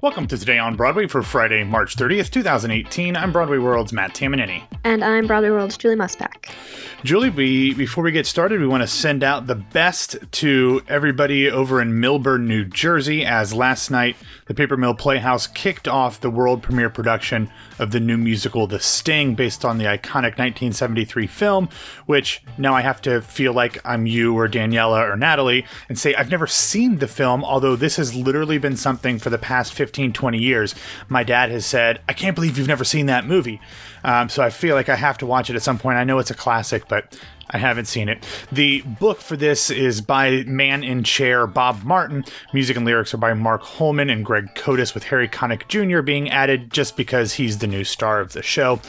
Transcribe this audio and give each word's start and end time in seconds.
Welcome 0.00 0.28
to 0.28 0.38
Today 0.38 0.58
on 0.58 0.76
Broadway 0.76 1.08
for 1.08 1.24
Friday, 1.24 1.64
March 1.64 1.96
30th, 1.96 2.30
2018. 2.30 3.16
I'm 3.16 3.32
Broadway 3.32 3.58
World's 3.58 3.92
Matt 3.92 4.14
Tamanini. 4.14 4.62
And 4.84 5.02
I'm 5.02 5.26
Broadway 5.26 5.50
World's 5.50 5.76
Julie 5.76 5.96
Musback. 5.96 6.54
Julie, 7.02 7.30
we, 7.30 7.74
before 7.74 8.04
we 8.04 8.12
get 8.12 8.24
started, 8.24 8.60
we 8.60 8.66
want 8.66 8.82
to 8.82 8.86
send 8.86 9.24
out 9.24 9.48
the 9.48 9.56
best 9.56 10.16
to 10.32 10.82
everybody 10.86 11.50
over 11.50 11.80
in 11.80 11.94
Millburn, 11.94 12.46
New 12.46 12.64
Jersey, 12.64 13.24
as 13.24 13.52
last 13.52 13.90
night 13.90 14.16
the 14.46 14.54
Paper 14.54 14.76
Mill 14.76 14.94
Playhouse 14.94 15.48
kicked 15.48 15.88
off 15.88 16.20
the 16.20 16.30
world 16.30 16.62
premiere 16.62 16.90
production 16.90 17.50
of 17.78 17.90
the 17.90 18.00
new 18.00 18.16
musical 18.16 18.66
The 18.66 18.80
Sting, 18.80 19.34
based 19.34 19.64
on 19.64 19.78
the 19.78 19.84
iconic 19.84 20.38
1973 20.38 21.26
film, 21.26 21.68
which 22.06 22.42
now 22.56 22.74
I 22.74 22.82
have 22.82 23.00
to 23.02 23.20
feel 23.20 23.52
like 23.52 23.78
I'm 23.84 24.06
you 24.06 24.36
or 24.36 24.48
Daniela 24.48 25.08
or 25.08 25.16
Natalie 25.16 25.64
and 25.88 25.98
say 25.98 26.14
I've 26.14 26.30
never 26.30 26.46
seen 26.46 26.98
the 26.98 27.08
film, 27.08 27.44
although 27.44 27.76
this 27.76 27.96
has 27.96 28.14
literally 28.14 28.58
been 28.58 28.76
something 28.76 29.18
for 29.18 29.30
the 29.30 29.38
past 29.38 29.72
15, 29.72 29.87
20 29.92 30.38
years. 30.38 30.74
My 31.08 31.22
dad 31.22 31.50
has 31.50 31.66
said, 31.66 32.00
I 32.08 32.12
can't 32.12 32.34
believe 32.34 32.58
you've 32.58 32.68
never 32.68 32.84
seen 32.84 33.06
that 33.06 33.26
movie. 33.26 33.60
Um, 34.04 34.28
so 34.28 34.42
I 34.42 34.50
feel 34.50 34.74
like 34.74 34.88
I 34.88 34.96
have 34.96 35.18
to 35.18 35.26
watch 35.26 35.50
it 35.50 35.56
at 35.56 35.62
some 35.62 35.78
point. 35.78 35.98
I 35.98 36.04
know 36.04 36.18
it's 36.18 36.30
a 36.30 36.34
classic, 36.34 36.88
but 36.88 37.18
I 37.50 37.58
haven't 37.58 37.86
seen 37.86 38.08
it. 38.08 38.26
The 38.52 38.82
book 38.82 39.20
for 39.20 39.36
this 39.36 39.70
is 39.70 40.00
by 40.00 40.44
man 40.44 40.84
in 40.84 41.02
chair 41.02 41.46
Bob 41.46 41.82
Martin. 41.82 42.24
Music 42.52 42.76
and 42.76 42.84
lyrics 42.84 43.14
are 43.14 43.18
by 43.18 43.32
Mark 43.34 43.62
Hollmann 43.62 44.12
and 44.12 44.24
Greg 44.24 44.54
Kotis, 44.54 44.94
with 44.94 45.04
Harry 45.04 45.28
Connick 45.28 45.66
Jr. 45.68 46.02
being 46.02 46.30
added 46.30 46.70
just 46.70 46.96
because 46.96 47.34
he's 47.34 47.58
the 47.58 47.66
new 47.66 47.84
star 47.84 48.20
of 48.20 48.32
the 48.32 48.42
show. 48.42 48.80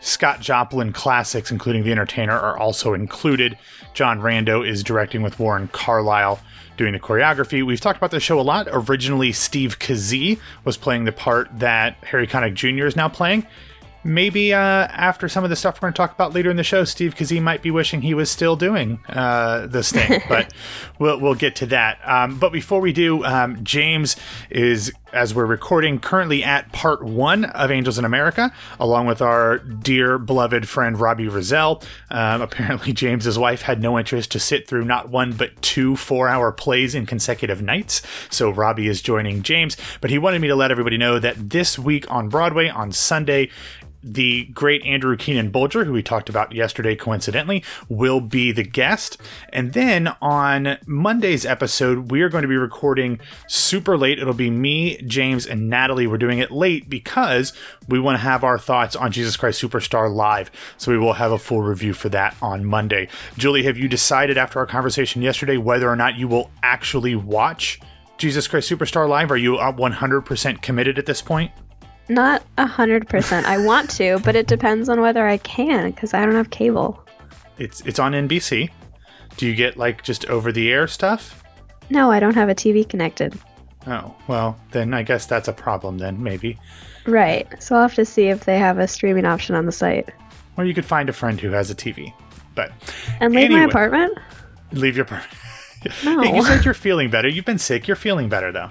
Scott 0.00 0.40
Joplin 0.40 0.92
classics, 0.92 1.50
including 1.50 1.84
The 1.84 1.92
Entertainer, 1.92 2.38
are 2.38 2.56
also 2.56 2.94
included. 2.94 3.58
John 3.94 4.20
Rando 4.20 4.66
is 4.66 4.82
directing 4.82 5.22
with 5.22 5.38
Warren 5.38 5.68
Carlyle 5.68 6.40
doing 6.76 6.92
the 6.92 7.00
choreography. 7.00 7.66
We've 7.66 7.80
talked 7.80 7.98
about 7.98 8.12
the 8.12 8.20
show 8.20 8.38
a 8.38 8.42
lot. 8.42 8.68
Originally, 8.70 9.32
Steve 9.32 9.78
Kazee 9.80 10.38
was 10.64 10.76
playing 10.76 11.04
the 11.04 11.12
part 11.12 11.48
that 11.58 11.96
Harry 12.04 12.26
Connick 12.26 12.54
Jr. 12.54 12.86
is 12.86 12.96
now 12.96 13.08
playing 13.08 13.46
maybe 14.08 14.54
uh, 14.54 14.58
after 14.58 15.28
some 15.28 15.44
of 15.44 15.50
the 15.50 15.56
stuff 15.56 15.76
we're 15.76 15.86
going 15.86 15.92
to 15.92 15.96
talk 15.96 16.12
about 16.12 16.32
later 16.32 16.50
in 16.50 16.56
the 16.56 16.64
show, 16.64 16.84
Steve 16.84 17.14
Kazee 17.14 17.40
might 17.40 17.62
be 17.62 17.70
wishing 17.70 18.00
he 18.00 18.14
was 18.14 18.30
still 18.30 18.56
doing 18.56 18.98
uh, 19.08 19.66
this 19.66 19.92
thing, 19.92 20.22
but 20.28 20.52
we'll 20.98 21.20
we'll 21.20 21.34
get 21.34 21.54
to 21.56 21.66
that. 21.66 21.98
Um, 22.04 22.38
but 22.38 22.50
before 22.50 22.80
we 22.80 22.92
do, 22.92 23.24
um, 23.24 23.62
James 23.62 24.16
is 24.50 24.92
as 25.12 25.34
we're 25.34 25.46
recording 25.46 25.98
currently 25.98 26.44
at 26.44 26.70
part 26.72 27.02
one 27.02 27.44
of 27.46 27.70
Angels 27.70 27.98
in 27.98 28.04
America, 28.04 28.52
along 28.78 29.06
with 29.06 29.22
our 29.22 29.58
dear 29.58 30.18
beloved 30.18 30.68
friend 30.68 30.98
Robbie 30.98 31.28
Rozelle. 31.28 31.82
Um, 32.10 32.42
apparently, 32.42 32.92
James's 32.92 33.38
wife 33.38 33.62
had 33.62 33.80
no 33.80 33.98
interest 33.98 34.32
to 34.32 34.40
sit 34.40 34.66
through 34.66 34.84
not 34.84 35.08
one 35.10 35.32
but 35.32 35.60
two 35.62 35.96
four-hour 35.96 36.52
plays 36.52 36.94
in 36.94 37.06
consecutive 37.06 37.62
nights, 37.62 38.02
so 38.30 38.50
Robbie 38.50 38.88
is 38.88 39.02
joining 39.02 39.42
James. 39.42 39.76
But 40.00 40.10
he 40.10 40.18
wanted 40.18 40.40
me 40.40 40.48
to 40.48 40.56
let 40.56 40.70
everybody 40.70 40.96
know 40.96 41.18
that 41.18 41.50
this 41.50 41.78
week 41.78 42.10
on 42.10 42.28
Broadway 42.28 42.68
on 42.68 42.92
Sunday 42.92 43.50
the 44.02 44.44
great 44.46 44.82
Andrew 44.84 45.16
Keenan 45.16 45.50
Bolger, 45.50 45.84
who 45.84 45.92
we 45.92 46.02
talked 46.02 46.28
about 46.28 46.52
yesterday, 46.52 46.94
coincidentally, 46.94 47.64
will 47.88 48.20
be 48.20 48.52
the 48.52 48.62
guest. 48.62 49.20
And 49.52 49.72
then 49.72 50.14
on 50.22 50.78
Monday's 50.86 51.44
episode, 51.44 52.10
we 52.10 52.22
are 52.22 52.28
going 52.28 52.42
to 52.42 52.48
be 52.48 52.56
recording 52.56 53.20
super 53.46 53.96
late. 53.96 54.18
It'll 54.18 54.34
be 54.34 54.50
me, 54.50 54.98
James, 55.02 55.46
and 55.46 55.68
Natalie. 55.68 56.06
We're 56.06 56.18
doing 56.18 56.38
it 56.38 56.50
late 56.50 56.88
because 56.88 57.52
we 57.88 57.98
want 57.98 58.16
to 58.16 58.22
have 58.22 58.44
our 58.44 58.58
thoughts 58.58 58.94
on 58.94 59.12
Jesus 59.12 59.36
Christ 59.36 59.60
Superstar 59.60 60.12
live. 60.12 60.50
So 60.76 60.92
we 60.92 60.98
will 60.98 61.14
have 61.14 61.32
a 61.32 61.38
full 61.38 61.62
review 61.62 61.92
for 61.92 62.08
that 62.10 62.36
on 62.40 62.64
Monday. 62.64 63.08
Julie, 63.36 63.64
have 63.64 63.78
you 63.78 63.88
decided 63.88 64.38
after 64.38 64.58
our 64.58 64.66
conversation 64.66 65.22
yesterday 65.22 65.56
whether 65.56 65.88
or 65.88 65.96
not 65.96 66.16
you 66.16 66.28
will 66.28 66.50
actually 66.62 67.16
watch 67.16 67.80
Jesus 68.16 68.48
Christ 68.48 68.70
Superstar 68.70 69.08
live? 69.08 69.30
Are 69.30 69.36
you 69.36 69.56
uh, 69.56 69.72
100% 69.72 70.62
committed 70.62 70.98
at 70.98 71.06
this 71.06 71.22
point? 71.22 71.52
Not 72.08 72.42
a 72.56 72.66
hundred 72.66 73.08
percent. 73.08 73.46
I 73.46 73.58
want 73.58 73.90
to, 73.90 74.18
but 74.20 74.34
it 74.34 74.46
depends 74.46 74.88
on 74.88 75.00
whether 75.00 75.26
I 75.26 75.36
can 75.38 75.90
because 75.90 76.14
I 76.14 76.24
don't 76.24 76.34
have 76.34 76.50
cable. 76.50 77.02
It's 77.58 77.80
it's 77.82 77.98
on 77.98 78.12
NBC. 78.12 78.70
Do 79.36 79.46
you 79.46 79.54
get 79.54 79.76
like 79.76 80.02
just 80.02 80.24
over 80.26 80.50
the 80.52 80.70
air 80.72 80.86
stuff? 80.86 81.42
No, 81.90 82.10
I 82.10 82.20
don't 82.20 82.34
have 82.34 82.48
a 82.48 82.54
TV 82.54 82.88
connected. 82.88 83.38
Oh 83.86 84.14
well, 84.26 84.58
then 84.72 84.94
I 84.94 85.02
guess 85.02 85.26
that's 85.26 85.48
a 85.48 85.52
problem. 85.52 85.98
Then 85.98 86.22
maybe. 86.22 86.58
Right. 87.06 87.46
So 87.62 87.74
I'll 87.76 87.82
have 87.82 87.94
to 87.94 88.04
see 88.04 88.28
if 88.28 88.44
they 88.44 88.58
have 88.58 88.78
a 88.78 88.88
streaming 88.88 89.24
option 89.24 89.54
on 89.54 89.66
the 89.66 89.72
site. 89.72 90.08
Or 90.56 90.64
you 90.64 90.74
could 90.74 90.84
find 90.84 91.08
a 91.08 91.12
friend 91.12 91.40
who 91.40 91.50
has 91.50 91.70
a 91.70 91.74
TV. 91.74 92.12
But 92.54 92.72
and 93.20 93.34
leave 93.34 93.44
anyway, 93.46 93.60
my 93.60 93.66
apartment. 93.66 94.18
Leave 94.72 94.96
your 94.96 95.04
apartment. 95.04 95.34
No. 96.04 96.20
you 96.24 96.42
said 96.42 96.64
you're 96.64 96.74
feeling 96.74 97.08
better. 97.08 97.28
You've 97.28 97.44
been 97.44 97.60
sick. 97.60 97.86
You're 97.86 97.94
feeling 97.96 98.28
better 98.28 98.50
though. 98.50 98.68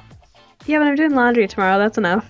Yeah, 0.66 0.80
but 0.80 0.88
I'm 0.88 0.96
doing 0.96 1.16
laundry 1.16 1.48
tomorrow. 1.48 1.78
That's 1.78 1.98
enough. 1.98 2.30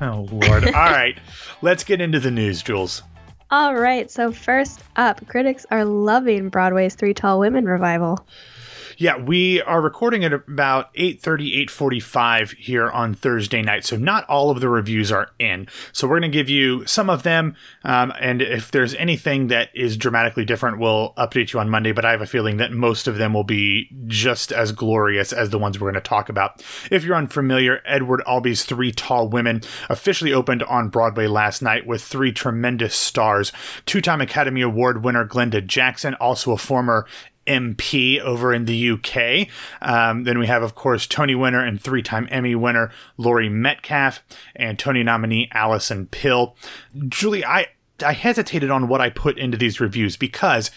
Oh, 0.00 0.26
Lord. 0.30 0.64
All 0.74 0.90
right. 0.90 1.18
Let's 1.62 1.84
get 1.84 2.00
into 2.00 2.20
the 2.20 2.30
news, 2.30 2.62
Jules. 2.62 3.02
All 3.50 3.74
right. 3.74 4.10
So, 4.10 4.32
first 4.32 4.80
up, 4.96 5.26
critics 5.28 5.66
are 5.70 5.84
loving 5.84 6.48
Broadway's 6.48 6.94
Three 6.94 7.14
Tall 7.14 7.38
Women 7.38 7.66
revival. 7.66 8.26
Yeah, 8.96 9.16
we 9.16 9.60
are 9.62 9.80
recording 9.80 10.24
at 10.24 10.32
about 10.32 10.90
8:30, 10.94 11.66
8:45 11.66 12.52
here 12.52 12.88
on 12.88 13.14
Thursday 13.14 13.60
night. 13.60 13.84
So 13.84 13.96
not 13.96 14.24
all 14.28 14.50
of 14.50 14.60
the 14.60 14.68
reviews 14.68 15.10
are 15.10 15.30
in. 15.38 15.66
So 15.92 16.06
we're 16.06 16.20
going 16.20 16.30
to 16.30 16.36
give 16.36 16.48
you 16.48 16.86
some 16.86 17.10
of 17.10 17.24
them, 17.24 17.56
um, 17.82 18.12
and 18.20 18.40
if 18.40 18.70
there's 18.70 18.94
anything 18.94 19.48
that 19.48 19.70
is 19.74 19.96
dramatically 19.96 20.44
different, 20.44 20.78
we'll 20.78 21.12
update 21.16 21.52
you 21.52 21.60
on 21.60 21.70
Monday. 21.70 21.92
But 21.92 22.04
I 22.04 22.12
have 22.12 22.20
a 22.20 22.26
feeling 22.26 22.58
that 22.58 22.72
most 22.72 23.08
of 23.08 23.18
them 23.18 23.34
will 23.34 23.44
be 23.44 23.90
just 24.06 24.52
as 24.52 24.70
glorious 24.72 25.32
as 25.32 25.50
the 25.50 25.58
ones 25.58 25.80
we're 25.80 25.90
going 25.90 26.02
to 26.02 26.08
talk 26.08 26.28
about. 26.28 26.62
If 26.90 27.04
you're 27.04 27.16
unfamiliar, 27.16 27.80
Edward 27.84 28.22
Albee's 28.26 28.64
Three 28.64 28.92
Tall 28.92 29.28
Women 29.28 29.62
officially 29.88 30.32
opened 30.32 30.62
on 30.62 30.88
Broadway 30.88 31.26
last 31.26 31.62
night 31.62 31.86
with 31.86 32.02
three 32.02 32.32
tremendous 32.32 32.94
stars: 32.94 33.50
two-time 33.86 34.20
Academy 34.20 34.60
Award 34.60 35.04
winner 35.04 35.26
Glenda 35.26 35.64
Jackson, 35.66 36.14
also 36.14 36.52
a 36.52 36.58
former 36.58 37.06
MP 37.46 38.20
over 38.20 38.52
in 38.52 38.64
the 38.64 38.90
UK. 38.90 39.48
Um, 39.82 40.24
then 40.24 40.38
we 40.38 40.46
have, 40.46 40.62
of 40.62 40.74
course, 40.74 41.06
Tony 41.06 41.34
winner 41.34 41.64
and 41.64 41.80
three 41.80 42.02
time 42.02 42.28
Emmy 42.30 42.54
winner 42.54 42.90
Laurie 43.16 43.48
Metcalf 43.48 44.22
and 44.56 44.78
Tony 44.78 45.02
nominee 45.02 45.48
Alison 45.52 46.06
Pill. 46.06 46.56
Julie, 47.08 47.44
I, 47.44 47.68
I 48.04 48.12
hesitated 48.12 48.70
on 48.70 48.88
what 48.88 49.00
I 49.00 49.10
put 49.10 49.38
into 49.38 49.56
these 49.56 49.80
reviews 49.80 50.16
because 50.16 50.70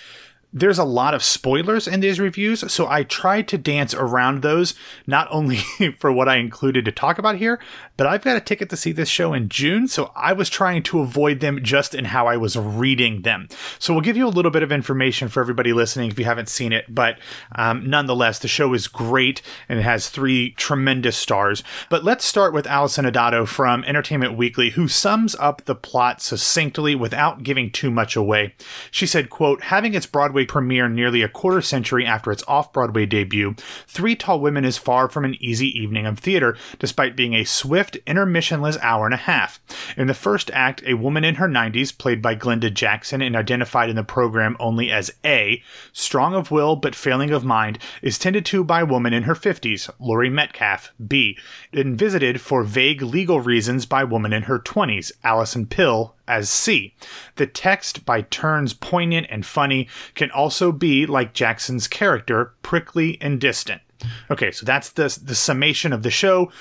there's 0.54 0.80
a 0.80 0.86
lot 0.86 1.14
of 1.14 1.24
spoilers 1.24 1.88
in 1.88 2.00
these 2.00 2.20
reviews, 2.20 2.72
so 2.72 2.88
I 2.88 3.04
tried 3.04 3.48
to 3.50 3.58
dance 3.58 3.94
around 3.94 4.42
those, 4.42 4.76
not 5.06 5.28
only 5.30 5.58
for 6.00 6.12
what 6.12 6.30
I 6.30 6.38
included 6.38 6.86
to 6.86 6.92
talk 6.92 7.18
about 7.18 7.36
here, 7.36 7.60
but 7.98 8.08
I've 8.08 8.24
got 8.24 8.38
a 8.38 8.42
ticket 8.42 8.70
to 8.70 8.78
see 8.78 8.92
this 8.92 9.10
show 9.10 9.34
in 9.34 9.50
June, 9.50 9.88
so 9.88 10.12
I 10.16 10.34
was 10.34 10.50
trying 10.50 10.84
to 10.84 11.02
avoid 11.02 11.40
them 11.40 11.64
just 11.64 11.94
in 11.94 12.06
how 12.06 12.28
I 12.28 12.38
was 12.38 12.56
reading 12.56 13.24
them. 13.24 13.48
So 13.80 13.94
we'll 13.94 14.02
give 14.02 14.18
you 14.18 14.28
a 14.28 14.30
little 14.30 14.52
bit 14.52 14.64
of 14.64 14.72
information 14.72 15.28
for 15.28 15.42
everybody 15.42 15.74
listening 15.74 16.10
if 16.10 16.20
you 16.20 16.26
haven't 16.26 16.50
seen 16.50 16.72
it, 16.72 16.86
but 16.88 17.18
um, 17.56 17.90
nonetheless, 17.90 18.40
the 18.40 18.48
show 18.48 18.74
is 18.74 18.88
great 18.88 19.42
and 19.68 19.80
it 19.80 19.84
has 19.84 20.10
three 20.10 20.52
tremendous 20.52 21.18
stars. 21.18 21.64
But 21.90 22.04
let's 22.04 22.24
start 22.26 22.54
with 22.54 22.68
Alison 22.68 23.06
Adato 23.06 23.48
from 23.48 23.84
Entertainment 23.84 24.38
Weekly, 24.38 24.72
who 24.72 24.88
sums 24.88 25.36
up 25.40 25.66
the 25.66 25.76
plot 25.76 26.22
succinctly 26.22 26.96
without 26.96 27.44
giving 27.44 27.72
too 27.72 27.90
much 27.90 28.16
away. 28.16 28.54
She 28.92 29.08
said, 29.08 29.30
quote, 29.30 29.64
having 29.64 29.94
its 29.94 30.06
Broadway 30.06 30.46
premiere 30.46 30.88
nearly 30.88 31.24
a 31.24 31.30
quarter 31.30 31.62
century 31.62 32.06
after 32.06 32.32
its 32.32 32.44
off 32.48 32.72
Broadway 32.72 33.06
debut, 33.06 33.56
Three 33.88 34.16
Tall 34.16 34.40
Women 34.40 34.66
is 34.66 34.78
far 34.78 35.10
from 35.10 35.26
an 35.26 35.36
easy 35.40 35.68
evening 35.68 36.06
of 36.06 36.20
theater, 36.20 36.56
despite 36.80 37.16
being 37.16 37.34
a 37.34 37.44
swift, 37.44 37.87
intermissionless 37.94 38.78
hour 38.82 39.06
and 39.06 39.14
a 39.14 39.18
half. 39.18 39.60
In 39.96 40.08
the 40.08 40.14
first 40.14 40.52
act, 40.52 40.84
a 40.86 40.96
woman 40.96 41.24
in 41.24 41.36
her 41.36 41.48
90s, 41.48 41.98
played 41.98 42.22
by 42.22 42.36
Glenda 42.36 42.74
Jackson 42.74 43.22
and 43.22 43.36
identified 43.36 43.90
in 43.90 43.96
the 43.96 44.04
program 44.04 44.58
only 44.60 44.92
as 44.92 45.12
A, 45.26 45.62
strong 45.94 46.34
of 46.34 46.52
will 46.52 46.76
but 46.76 46.96
failing 46.96 47.32
of 47.32 47.44
mind, 47.44 47.80
is 48.02 48.20
tended 48.20 48.46
to 48.48 48.64
by 48.64 48.82
a 48.82 48.86
woman 48.86 49.14
in 49.14 49.24
her 49.24 49.36
50s, 49.36 49.90
Laurie 50.00 50.30
Metcalf, 50.30 50.92
B, 51.08 51.38
and 51.74 51.98
visited 51.98 52.42
for 52.42 52.64
vague 52.64 53.02
legal 53.02 53.42
reasons 53.42 53.86
by 53.86 54.02
a 54.04 54.08
woman 54.08 54.34
in 54.34 54.44
her 54.44 54.60
20s, 54.60 55.12
Alison 55.24 55.66
Pill, 55.66 56.16
as 56.28 56.50
C. 56.50 56.94
The 57.36 57.48
text, 57.48 58.06
by 58.06 58.22
turns 58.22 58.74
poignant 58.74 59.28
and 59.30 59.46
funny, 59.46 59.88
can 60.14 60.30
also 60.32 60.72
be, 60.72 61.06
like 61.06 61.34
Jackson's 61.34 61.88
character, 61.88 62.54
prickly 62.62 63.18
and 63.22 63.40
distant. 63.40 63.82
Okay, 64.30 64.52
so 64.52 64.66
that's 64.66 64.90
the, 64.90 65.18
the 65.24 65.36
summation 65.36 65.94
of 65.94 66.04
the 66.04 66.12
show. 66.12 66.52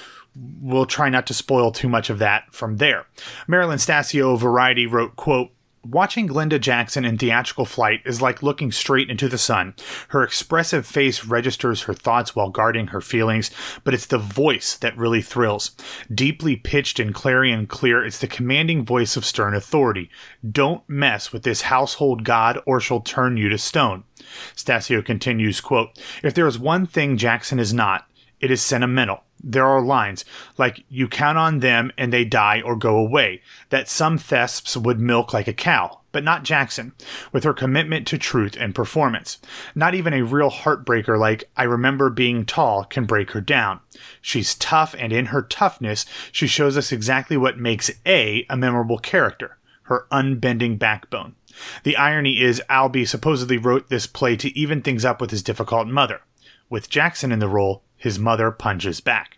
We'll 0.60 0.86
try 0.86 1.08
not 1.08 1.26
to 1.28 1.34
spoil 1.34 1.72
too 1.72 1.88
much 1.88 2.10
of 2.10 2.18
that 2.18 2.52
from 2.52 2.76
there. 2.76 3.06
Marilyn 3.46 3.78
Stasio 3.78 4.38
Variety 4.38 4.86
wrote, 4.86 5.16
quote, 5.16 5.50
Watching 5.88 6.26
Glenda 6.26 6.60
Jackson 6.60 7.04
in 7.04 7.16
theatrical 7.16 7.64
flight 7.64 8.00
is 8.04 8.20
like 8.20 8.42
looking 8.42 8.72
straight 8.72 9.08
into 9.08 9.28
the 9.28 9.38
sun. 9.38 9.74
Her 10.08 10.24
expressive 10.24 10.84
face 10.84 11.24
registers 11.24 11.82
her 11.82 11.94
thoughts 11.94 12.34
while 12.34 12.50
guarding 12.50 12.88
her 12.88 13.00
feelings, 13.00 13.52
but 13.84 13.94
it's 13.94 14.06
the 14.06 14.18
voice 14.18 14.76
that 14.78 14.96
really 14.98 15.22
thrills. 15.22 15.76
Deeply 16.12 16.56
pitched 16.56 16.98
and 16.98 17.14
clarion 17.14 17.68
clear, 17.68 18.04
it's 18.04 18.18
the 18.18 18.26
commanding 18.26 18.84
voice 18.84 19.16
of 19.16 19.24
stern 19.24 19.54
authority. 19.54 20.10
Don't 20.50 20.82
mess 20.88 21.32
with 21.32 21.44
this 21.44 21.62
household 21.62 22.24
god 22.24 22.58
or 22.66 22.80
she'll 22.80 23.00
turn 23.00 23.36
you 23.36 23.48
to 23.48 23.58
stone. 23.58 24.02
Stasio 24.56 25.04
continues, 25.04 25.60
quote, 25.60 25.96
If 26.24 26.34
there 26.34 26.48
is 26.48 26.58
one 26.58 26.86
thing 26.86 27.16
Jackson 27.16 27.60
is 27.60 27.72
not, 27.72 28.06
it 28.40 28.50
is 28.50 28.60
sentimental. 28.60 29.22
There 29.48 29.66
are 29.66 29.81
lines 29.81 30.25
like 30.58 30.84
you 30.88 31.06
count 31.06 31.38
on 31.38 31.60
them 31.60 31.93
and 31.96 32.12
they 32.12 32.25
die 32.25 32.60
or 32.60 32.76
go 32.76 32.98
away 32.98 33.40
that 33.70 33.88
some 33.88 34.19
thesps 34.19 34.76
would 34.76 35.00
milk 35.00 35.32
like 35.32 35.48
a 35.48 35.52
cow 35.52 36.00
but 36.12 36.25
not 36.25 36.44
Jackson, 36.44 36.94
with 37.31 37.44
her 37.44 37.52
commitment 37.52 38.06
to 38.06 38.16
truth 38.16 38.56
and 38.58 38.75
performance. 38.75 39.38
Not 39.75 39.94
even 39.94 40.14
a 40.14 40.25
real 40.25 40.50
heartbreaker 40.50 41.19
like 41.19 41.44
I 41.58 41.64
Remember 41.64 42.08
Being 42.08 42.46
Tall 42.46 42.84
can 42.84 43.04
break 43.04 43.32
her 43.32 43.43
down. 43.43 43.81
She's 44.22 44.54
tough, 44.54 44.94
and 44.98 45.12
in 45.12 45.26
her 45.26 45.43
toughness, 45.43 46.06
she 46.32 46.46
shows 46.46 46.78
us 46.78 46.90
exactly 46.90 47.37
what 47.37 47.58
makes 47.58 47.90
A 48.06 48.46
a 48.48 48.56
memorable 48.56 48.96
character 48.96 49.58
her 49.87 50.06
unbending 50.10 50.78
backbone. 50.78 51.34
The 51.82 51.96
irony 51.96 52.40
is, 52.40 52.62
Albee 52.69 53.04
supposedly 53.04 53.58
wrote 53.58 53.88
this 53.88 54.06
play 54.06 54.37
to 54.37 54.58
even 54.58 54.82
things 54.82 55.04
up 55.04 55.20
with 55.20 55.31
his 55.31 55.43
difficult 55.43 55.87
mother. 55.87 56.20
With 56.69 56.90
Jackson 56.90 57.31
in 57.31 57.38
the 57.38 57.48
role, 57.48 57.82
his 57.96 58.19
mother 58.19 58.50
punches 58.50 59.00
back. 59.00 59.35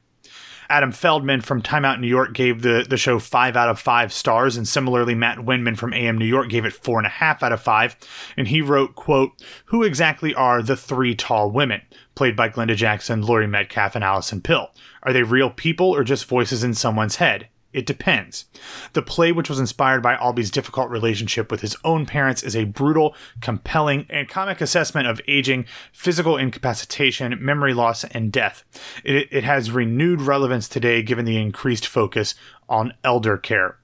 Adam 0.71 0.93
Feldman 0.93 1.41
from 1.41 1.63
Time 1.63 1.85
Out 1.85 1.99
New 1.99 2.09
York 2.09 2.35
gave 2.35 2.61
the, 2.61 2.87
the 2.89 2.99
show 2.99 3.19
five 3.19 3.57
out 3.57 3.71
of 3.71 3.81
five 3.81 4.13
stars, 4.13 4.57
and 4.57 4.69
similarly, 4.69 5.15
Matt 5.15 5.39
Windman 5.39 5.77
from 5.77 5.95
AM 5.95 6.19
New 6.19 6.27
York 6.27 6.51
gave 6.51 6.67
it 6.67 6.75
four 6.75 6.99
and 6.99 7.07
a 7.07 7.11
half 7.11 7.43
out 7.43 7.53
of 7.53 7.63
five. 7.63 7.97
And 8.37 8.49
he 8.49 8.61
wrote, 8.61 8.95
quote, 8.95 9.33
Who 9.67 9.83
exactly 9.83 10.35
are 10.35 10.63
the 10.63 10.77
three 10.77 11.15
tall 11.15 11.51
women, 11.51 11.81
played 12.15 12.37
by 12.37 12.51
Glenda 12.51 12.77
Jackson, 12.77 13.23
Laurie 13.23 13.47
Metcalf, 13.47 13.95
and 13.95 14.05
Alison 14.05 14.43
Pill? 14.43 14.69
Are 15.03 15.13
they 15.13 15.23
real 15.23 15.51
people 15.51 15.95
or 15.95 16.05
just 16.05 16.27
voices 16.27 16.63
in 16.63 16.75
someone's 16.75 17.17
head? 17.17 17.49
It 17.73 17.85
depends. 17.85 18.47
The 18.95 19.03
play, 19.03 19.31
which 19.31 19.51
was 19.51 19.61
inspired 19.61 20.03
by 20.03 20.17
Albee's 20.17 20.51
difficult 20.51 20.89
relationship 20.89 21.51
with 21.51 21.61
his 21.61 21.77
own 21.85 22.07
parents, 22.07 22.43
is 22.43 22.57
a 22.57 22.65
brutal, 22.65 23.15
compelling, 23.43 24.07
and 24.09 24.29
comic 24.29 24.63
assessment 24.63 25.07
of 25.07 25.21
aging, 25.29 25.67
physical 25.93 26.39
incapacitation, 26.39 27.37
memory 27.41 27.75
loss, 27.75 28.05
and 28.05 28.33
death. 28.33 28.65
It, 29.05 29.29
it 29.31 29.45
has 29.45 29.71
renewed 29.71 30.23
relevance 30.23 30.67
today 30.67 31.03
given 31.03 31.27
the 31.27 31.37
increased 31.37 31.87
focus 31.87 32.35
on 32.71 32.95
elder 33.05 33.37
care. 33.37 33.77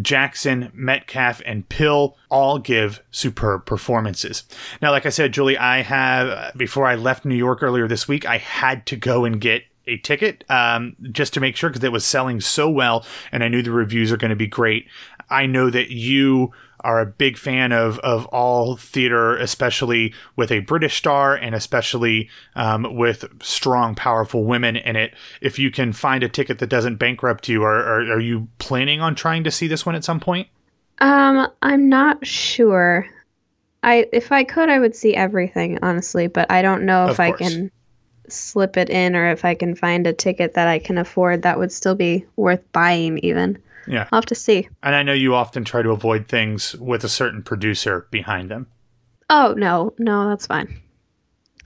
Jackson, 0.00 0.70
Metcalf, 0.74 1.40
and 1.44 1.68
Pill 1.68 2.16
all 2.30 2.58
give 2.58 3.02
superb 3.10 3.66
performances. 3.66 4.44
Now, 4.80 4.90
like 4.90 5.06
I 5.06 5.10
said, 5.10 5.32
Julie, 5.32 5.58
I 5.58 5.82
have, 5.82 6.56
before 6.56 6.86
I 6.86 6.94
left 6.94 7.24
New 7.24 7.34
York 7.34 7.62
earlier 7.62 7.88
this 7.88 8.06
week, 8.06 8.26
I 8.26 8.38
had 8.38 8.86
to 8.86 8.96
go 8.96 9.24
and 9.24 9.40
get 9.40 9.64
a 9.86 9.98
ticket 9.98 10.44
um, 10.48 10.96
just 11.12 11.34
to 11.34 11.40
make 11.40 11.56
sure 11.56 11.70
because 11.70 11.84
it 11.84 11.92
was 11.92 12.04
selling 12.04 12.40
so 12.40 12.68
well 12.68 13.04
and 13.32 13.44
I 13.44 13.48
knew 13.48 13.62
the 13.62 13.70
reviews 13.70 14.10
are 14.12 14.16
going 14.16 14.30
to 14.30 14.36
be 14.36 14.46
great. 14.46 14.86
I 15.30 15.46
know 15.46 15.70
that 15.70 15.90
you 15.90 16.52
are 16.80 17.00
a 17.00 17.06
big 17.06 17.38
fan 17.38 17.72
of, 17.72 17.98
of 18.00 18.26
all 18.26 18.76
theater, 18.76 19.36
especially 19.36 20.12
with 20.36 20.52
a 20.52 20.60
British 20.60 20.96
star 20.96 21.34
and 21.34 21.54
especially 21.54 22.28
um, 22.54 22.94
with 22.94 23.24
strong, 23.42 23.94
powerful 23.94 24.44
women 24.44 24.76
in 24.76 24.94
it. 24.94 25.14
If 25.40 25.58
you 25.58 25.70
can 25.70 25.94
find 25.94 26.22
a 26.22 26.28
ticket 26.28 26.58
that 26.58 26.66
doesn't 26.66 26.96
bankrupt 26.96 27.48
you, 27.48 27.62
are, 27.62 27.78
are, 27.78 28.12
are 28.12 28.20
you 28.20 28.48
planning 28.58 29.00
on 29.00 29.14
trying 29.14 29.44
to 29.44 29.50
see 29.50 29.66
this 29.66 29.86
one 29.86 29.94
at 29.94 30.04
some 30.04 30.20
point? 30.20 30.48
Um, 30.98 31.48
I'm 31.62 31.88
not 31.88 32.24
sure. 32.26 33.06
I 33.82 34.06
if 34.12 34.32
I 34.32 34.44
could, 34.44 34.68
I 34.68 34.78
would 34.78 34.94
see 34.94 35.14
everything, 35.14 35.78
honestly, 35.82 36.26
but 36.26 36.50
I 36.50 36.62
don't 36.62 36.84
know 36.84 37.08
if 37.08 37.20
I 37.20 37.32
can 37.32 37.70
slip 38.28 38.76
it 38.76 38.90
in 38.90 39.14
or 39.16 39.30
if 39.30 39.44
I 39.44 39.54
can 39.54 39.74
find 39.74 40.06
a 40.06 40.12
ticket 40.12 40.54
that 40.54 40.68
I 40.68 40.78
can 40.78 40.98
afford 40.98 41.42
that 41.42 41.58
would 41.58 41.72
still 41.72 41.94
be 41.94 42.24
worth 42.36 42.60
buying 42.72 43.18
even. 43.18 43.58
Yeah. 43.86 44.08
I'll 44.10 44.18
have 44.18 44.26
to 44.26 44.34
see. 44.34 44.68
And 44.82 44.94
I 44.94 45.02
know 45.02 45.12
you 45.12 45.34
often 45.34 45.64
try 45.64 45.82
to 45.82 45.90
avoid 45.90 46.26
things 46.26 46.74
with 46.76 47.04
a 47.04 47.08
certain 47.08 47.42
producer 47.42 48.06
behind 48.10 48.50
them. 48.50 48.66
Oh, 49.28 49.54
no. 49.56 49.94
No, 49.98 50.28
that's 50.28 50.46
fine. 50.46 50.80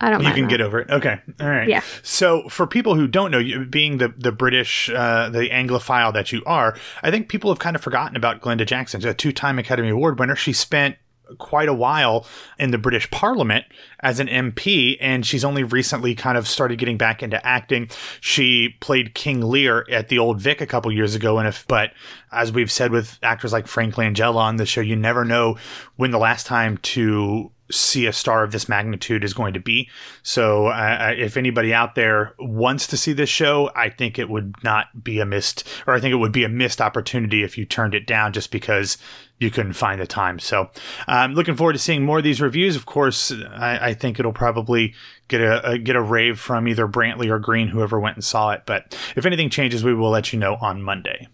I 0.00 0.10
don't 0.10 0.22
You 0.22 0.30
can 0.32 0.42
that. 0.42 0.50
get 0.50 0.60
over 0.60 0.80
it. 0.80 0.90
Okay. 0.90 1.18
All 1.40 1.48
right. 1.48 1.68
Yeah. 1.68 1.82
So 2.02 2.48
for 2.48 2.66
people 2.68 2.94
who 2.94 3.08
don't 3.08 3.30
know, 3.32 3.38
you 3.38 3.64
being 3.64 3.98
the, 3.98 4.08
the 4.16 4.30
British, 4.30 4.88
uh, 4.90 5.28
the 5.28 5.48
Anglophile 5.50 6.12
that 6.12 6.30
you 6.30 6.42
are, 6.46 6.76
I 7.02 7.10
think 7.10 7.28
people 7.28 7.50
have 7.50 7.58
kind 7.58 7.74
of 7.74 7.82
forgotten 7.82 8.16
about 8.16 8.40
Glenda 8.40 8.64
Jackson, 8.64 9.04
a 9.06 9.12
two 9.14 9.32
time 9.32 9.58
Academy 9.58 9.88
Award 9.88 10.18
winner. 10.20 10.36
She 10.36 10.52
spent 10.52 10.96
quite 11.36 11.68
a 11.68 11.74
while 11.74 12.26
in 12.58 12.70
the 12.70 12.78
British 12.78 13.10
Parliament 13.10 13.66
as 14.00 14.20
an 14.20 14.28
MP, 14.28 14.96
and 15.00 15.26
she's 15.26 15.44
only 15.44 15.62
recently 15.62 16.14
kind 16.14 16.38
of 16.38 16.48
started 16.48 16.78
getting 16.78 16.96
back 16.96 17.22
into 17.22 17.44
acting. 17.46 17.90
She 18.20 18.76
played 18.80 19.14
King 19.14 19.42
Lear 19.42 19.84
at 19.90 20.08
the 20.08 20.18
Old 20.18 20.40
Vic 20.40 20.60
a 20.60 20.66
couple 20.66 20.90
years 20.92 21.14
ago, 21.14 21.38
and 21.38 21.46
if 21.46 21.66
but 21.66 21.92
as 22.32 22.52
we've 22.52 22.72
said 22.72 22.90
with 22.90 23.18
actors 23.22 23.52
like 23.52 23.66
Frank 23.66 23.94
Langella 23.94 24.36
on 24.36 24.56
the 24.56 24.66
show, 24.66 24.80
you 24.80 24.96
never 24.96 25.24
know 25.24 25.56
when 25.96 26.10
the 26.10 26.18
last 26.18 26.46
time 26.46 26.78
to 26.78 27.50
see 27.70 28.06
a 28.06 28.12
star 28.12 28.44
of 28.44 28.52
this 28.52 28.68
magnitude 28.68 29.24
is 29.24 29.34
going 29.34 29.54
to 29.54 29.60
be. 29.60 29.88
So, 30.22 30.68
uh, 30.68 31.14
if 31.16 31.36
anybody 31.36 31.74
out 31.74 31.94
there 31.94 32.34
wants 32.38 32.86
to 32.88 32.96
see 32.96 33.12
this 33.12 33.28
show, 33.28 33.70
I 33.74 33.90
think 33.90 34.18
it 34.18 34.28
would 34.28 34.54
not 34.62 35.04
be 35.04 35.20
a 35.20 35.26
missed, 35.26 35.66
or 35.86 35.94
I 35.94 36.00
think 36.00 36.12
it 36.12 36.16
would 36.16 36.32
be 36.32 36.44
a 36.44 36.48
missed 36.48 36.80
opportunity 36.80 37.42
if 37.42 37.58
you 37.58 37.64
turned 37.64 37.94
it 37.94 38.06
down 38.06 38.32
just 38.32 38.50
because 38.50 38.98
you 39.38 39.50
couldn't 39.50 39.74
find 39.74 40.00
the 40.00 40.06
time. 40.06 40.38
So, 40.38 40.70
I'm 41.06 41.30
um, 41.30 41.36
looking 41.36 41.56
forward 41.56 41.74
to 41.74 41.78
seeing 41.78 42.04
more 42.04 42.18
of 42.18 42.24
these 42.24 42.40
reviews. 42.40 42.76
Of 42.76 42.86
course, 42.86 43.32
I, 43.32 43.88
I 43.88 43.94
think 43.94 44.18
it'll 44.18 44.32
probably 44.32 44.94
get 45.28 45.40
a, 45.40 45.72
a, 45.72 45.78
get 45.78 45.96
a 45.96 46.02
rave 46.02 46.38
from 46.38 46.66
either 46.68 46.88
Brantley 46.88 47.28
or 47.28 47.38
Green, 47.38 47.68
whoever 47.68 48.00
went 48.00 48.16
and 48.16 48.24
saw 48.24 48.50
it. 48.50 48.62
But 48.66 48.96
if 49.16 49.26
anything 49.26 49.50
changes, 49.50 49.84
we 49.84 49.94
will 49.94 50.10
let 50.10 50.32
you 50.32 50.38
know 50.38 50.56
on 50.60 50.82
Monday. 50.82 51.28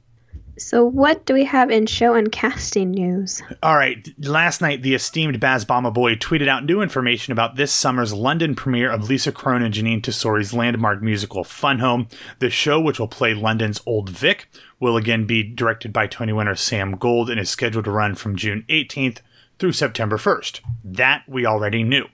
So, 0.56 0.84
what 0.84 1.26
do 1.26 1.34
we 1.34 1.44
have 1.44 1.70
in 1.70 1.86
show 1.86 2.14
and 2.14 2.30
casting 2.30 2.92
news? 2.92 3.42
All 3.62 3.76
right. 3.76 4.08
Last 4.18 4.60
night, 4.60 4.82
the 4.82 4.94
esteemed 4.94 5.40
Baz 5.40 5.64
Bamigboye 5.64 6.18
tweeted 6.18 6.46
out 6.46 6.64
new 6.64 6.80
information 6.80 7.32
about 7.32 7.56
this 7.56 7.72
summer's 7.72 8.12
London 8.12 8.54
premiere 8.54 8.90
of 8.90 9.08
Lisa 9.08 9.32
Kron 9.32 9.62
and 9.62 9.74
Jeanine 9.74 10.00
Tesori's 10.00 10.54
landmark 10.54 11.02
musical 11.02 11.42
Fun 11.42 11.80
Home. 11.80 12.06
The 12.38 12.50
show, 12.50 12.80
which 12.80 13.00
will 13.00 13.08
play 13.08 13.34
London's 13.34 13.80
Old 13.84 14.10
Vic, 14.10 14.48
will 14.78 14.96
again 14.96 15.26
be 15.26 15.42
directed 15.42 15.92
by 15.92 16.06
Tony 16.06 16.32
winner 16.32 16.54
Sam 16.54 16.92
Gold 16.92 17.30
and 17.30 17.40
is 17.40 17.50
scheduled 17.50 17.86
to 17.86 17.90
run 17.90 18.14
from 18.14 18.36
June 18.36 18.64
18th 18.68 19.18
through 19.58 19.72
September 19.72 20.18
1st. 20.18 20.60
That 20.84 21.24
we 21.28 21.46
already 21.46 21.82
knew. 21.82 22.06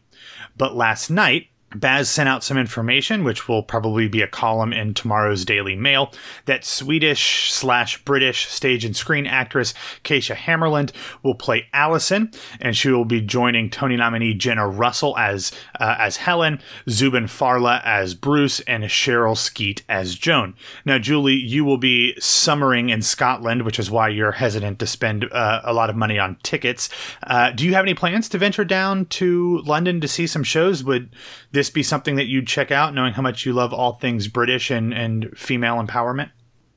But 0.57 0.75
last 0.75 1.11
night, 1.11 1.49
Baz 1.75 2.11
sent 2.11 2.29
out 2.29 2.43
some 2.43 2.59
information, 2.59 3.23
which 3.23 3.49
will 3.49 3.63
probably 3.63 4.09
be 4.09 4.23
a 4.23 4.27
column 4.27 4.73
in 4.73 4.93
tomorrow's 4.93 5.45
Daily 5.45 5.77
Mail, 5.77 6.13
that 6.47 6.65
Swedish 6.65 7.53
slash 7.53 8.03
British 8.05 8.49
stage 8.49 8.85
and 8.85 8.97
screen 8.97 9.27
actress 9.27 9.73
Kaisa 10.03 10.35
Hammarlund 10.35 10.93
will 11.23 11.35
play 11.35 11.67
Allison, 11.73 12.33
and 12.61 12.77
she 12.77 12.91
will 12.91 13.05
be 13.05 13.21
joining 13.21 13.71
Tony 13.71 13.97
nominee 13.97 14.35
Jenna 14.35 14.69
Russell 14.69 15.17
as 15.17 15.53
uh, 15.79 15.97
as 15.99 16.17
Helen, 16.17 16.61
Zubin 16.89 17.25
Varla 17.25 17.81
as 17.85 18.15
Bruce, 18.15 18.61
and 18.61 18.85
Cherrelle 18.85 19.37
Skeete 19.37 19.83
as 19.89 20.15
Joan. 20.15 20.55
Now, 20.85 20.99
Julie, 20.99 21.35
you 21.35 21.65
will 21.65 21.79
be 21.79 22.19
summering 22.21 22.91
in 22.91 23.03
Scotland, 23.03 23.63
which 23.63 23.79
is 23.79 23.91
why 23.91 24.09
you're 24.09 24.33
hesitant 24.33 24.79
to 24.81 24.87
spend 24.87 25.25
uh, 25.31 25.61
a 25.65 25.73
lot 25.73 25.91
of 25.91 25.97
money 25.97 26.19
on 26.19 26.37
tickets. 26.43 26.89
Uh, 27.23 27.51
do 27.53 27.65
you 27.65 27.75
have 27.75 27.85
any 27.85 27.95
plans 27.95 28.29
to 28.31 28.39
venture 28.39 28.65
down 28.65 29.07
to 29.07 29.59
London 29.65 30.01
to 30.01 30.09
see 30.09 30.27
some 30.27 30.43
shows? 30.43 30.83
Would 30.83 31.11
this 31.53 31.71
be 31.71 31.83
something 31.83 32.17
that 32.17 32.27
you'd 32.27 32.47
check 32.47 32.71
out, 32.71 32.95
knowing 32.95 33.13
how 33.13 33.23
much 33.23 33.45
you 33.45 33.53
love 33.53 33.73
all 33.73 33.95
things 33.95 34.29
British 34.29 34.71
and, 34.71 34.93
and 34.93 35.37
female 35.37 35.83
empowerment? 35.83 36.31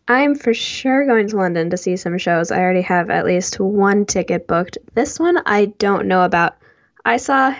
I'm 0.07 0.35
for 0.35 0.53
sure 0.53 1.05
going 1.05 1.29
to 1.29 1.37
London 1.37 1.69
to 1.69 1.77
see 1.77 1.95
some 1.95 2.17
shows. 2.17 2.51
I 2.51 2.59
already 2.59 2.81
have 2.81 3.09
at 3.09 3.25
least 3.25 3.59
one 3.59 4.05
ticket 4.05 4.47
booked. 4.47 4.77
This 4.93 5.19
one 5.19 5.37
I 5.45 5.65
don't 5.65 6.07
know 6.07 6.23
about. 6.23 6.57
I 7.05 7.17
saw 7.17 7.55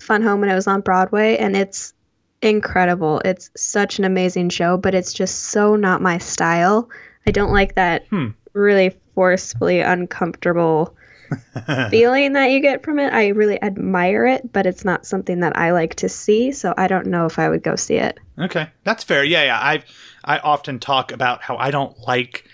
Fun 0.00 0.22
Home 0.22 0.40
when 0.40 0.48
it 0.48 0.54
was 0.54 0.68
on 0.68 0.80
Broadway, 0.80 1.36
and 1.38 1.56
it's 1.56 1.94
incredible. 2.40 3.20
It's 3.24 3.50
such 3.56 3.98
an 3.98 4.04
amazing 4.04 4.50
show, 4.50 4.76
but 4.76 4.94
it's 4.94 5.12
just 5.12 5.36
so 5.46 5.74
not 5.74 6.02
my 6.02 6.18
style. 6.18 6.88
I 7.26 7.32
don't 7.32 7.52
like 7.52 7.74
that 7.74 8.06
hmm. 8.08 8.28
really 8.52 8.94
forcefully 9.14 9.80
uncomfortable 9.80 10.94
feeling 11.90 12.32
that 12.34 12.50
you 12.50 12.60
get 12.60 12.82
from 12.82 12.98
it. 12.98 13.12
I 13.12 13.28
really 13.28 13.62
admire 13.62 14.26
it, 14.26 14.52
but 14.52 14.66
it's 14.66 14.84
not 14.84 15.06
something 15.06 15.40
that 15.40 15.56
I 15.56 15.72
like 15.72 15.96
to 15.96 16.08
see, 16.08 16.52
so 16.52 16.74
I 16.76 16.88
don't 16.88 17.06
know 17.06 17.26
if 17.26 17.38
I 17.38 17.48
would 17.48 17.62
go 17.62 17.76
see 17.76 17.96
it. 17.96 18.18
Okay. 18.38 18.68
That's 18.84 19.04
fair. 19.04 19.24
Yeah, 19.24 19.44
yeah. 19.44 19.58
I 19.58 19.82
I 20.24 20.38
often 20.38 20.78
talk 20.78 21.12
about 21.12 21.42
how 21.42 21.56
I 21.56 21.70
don't 21.70 21.98
like 22.06 22.44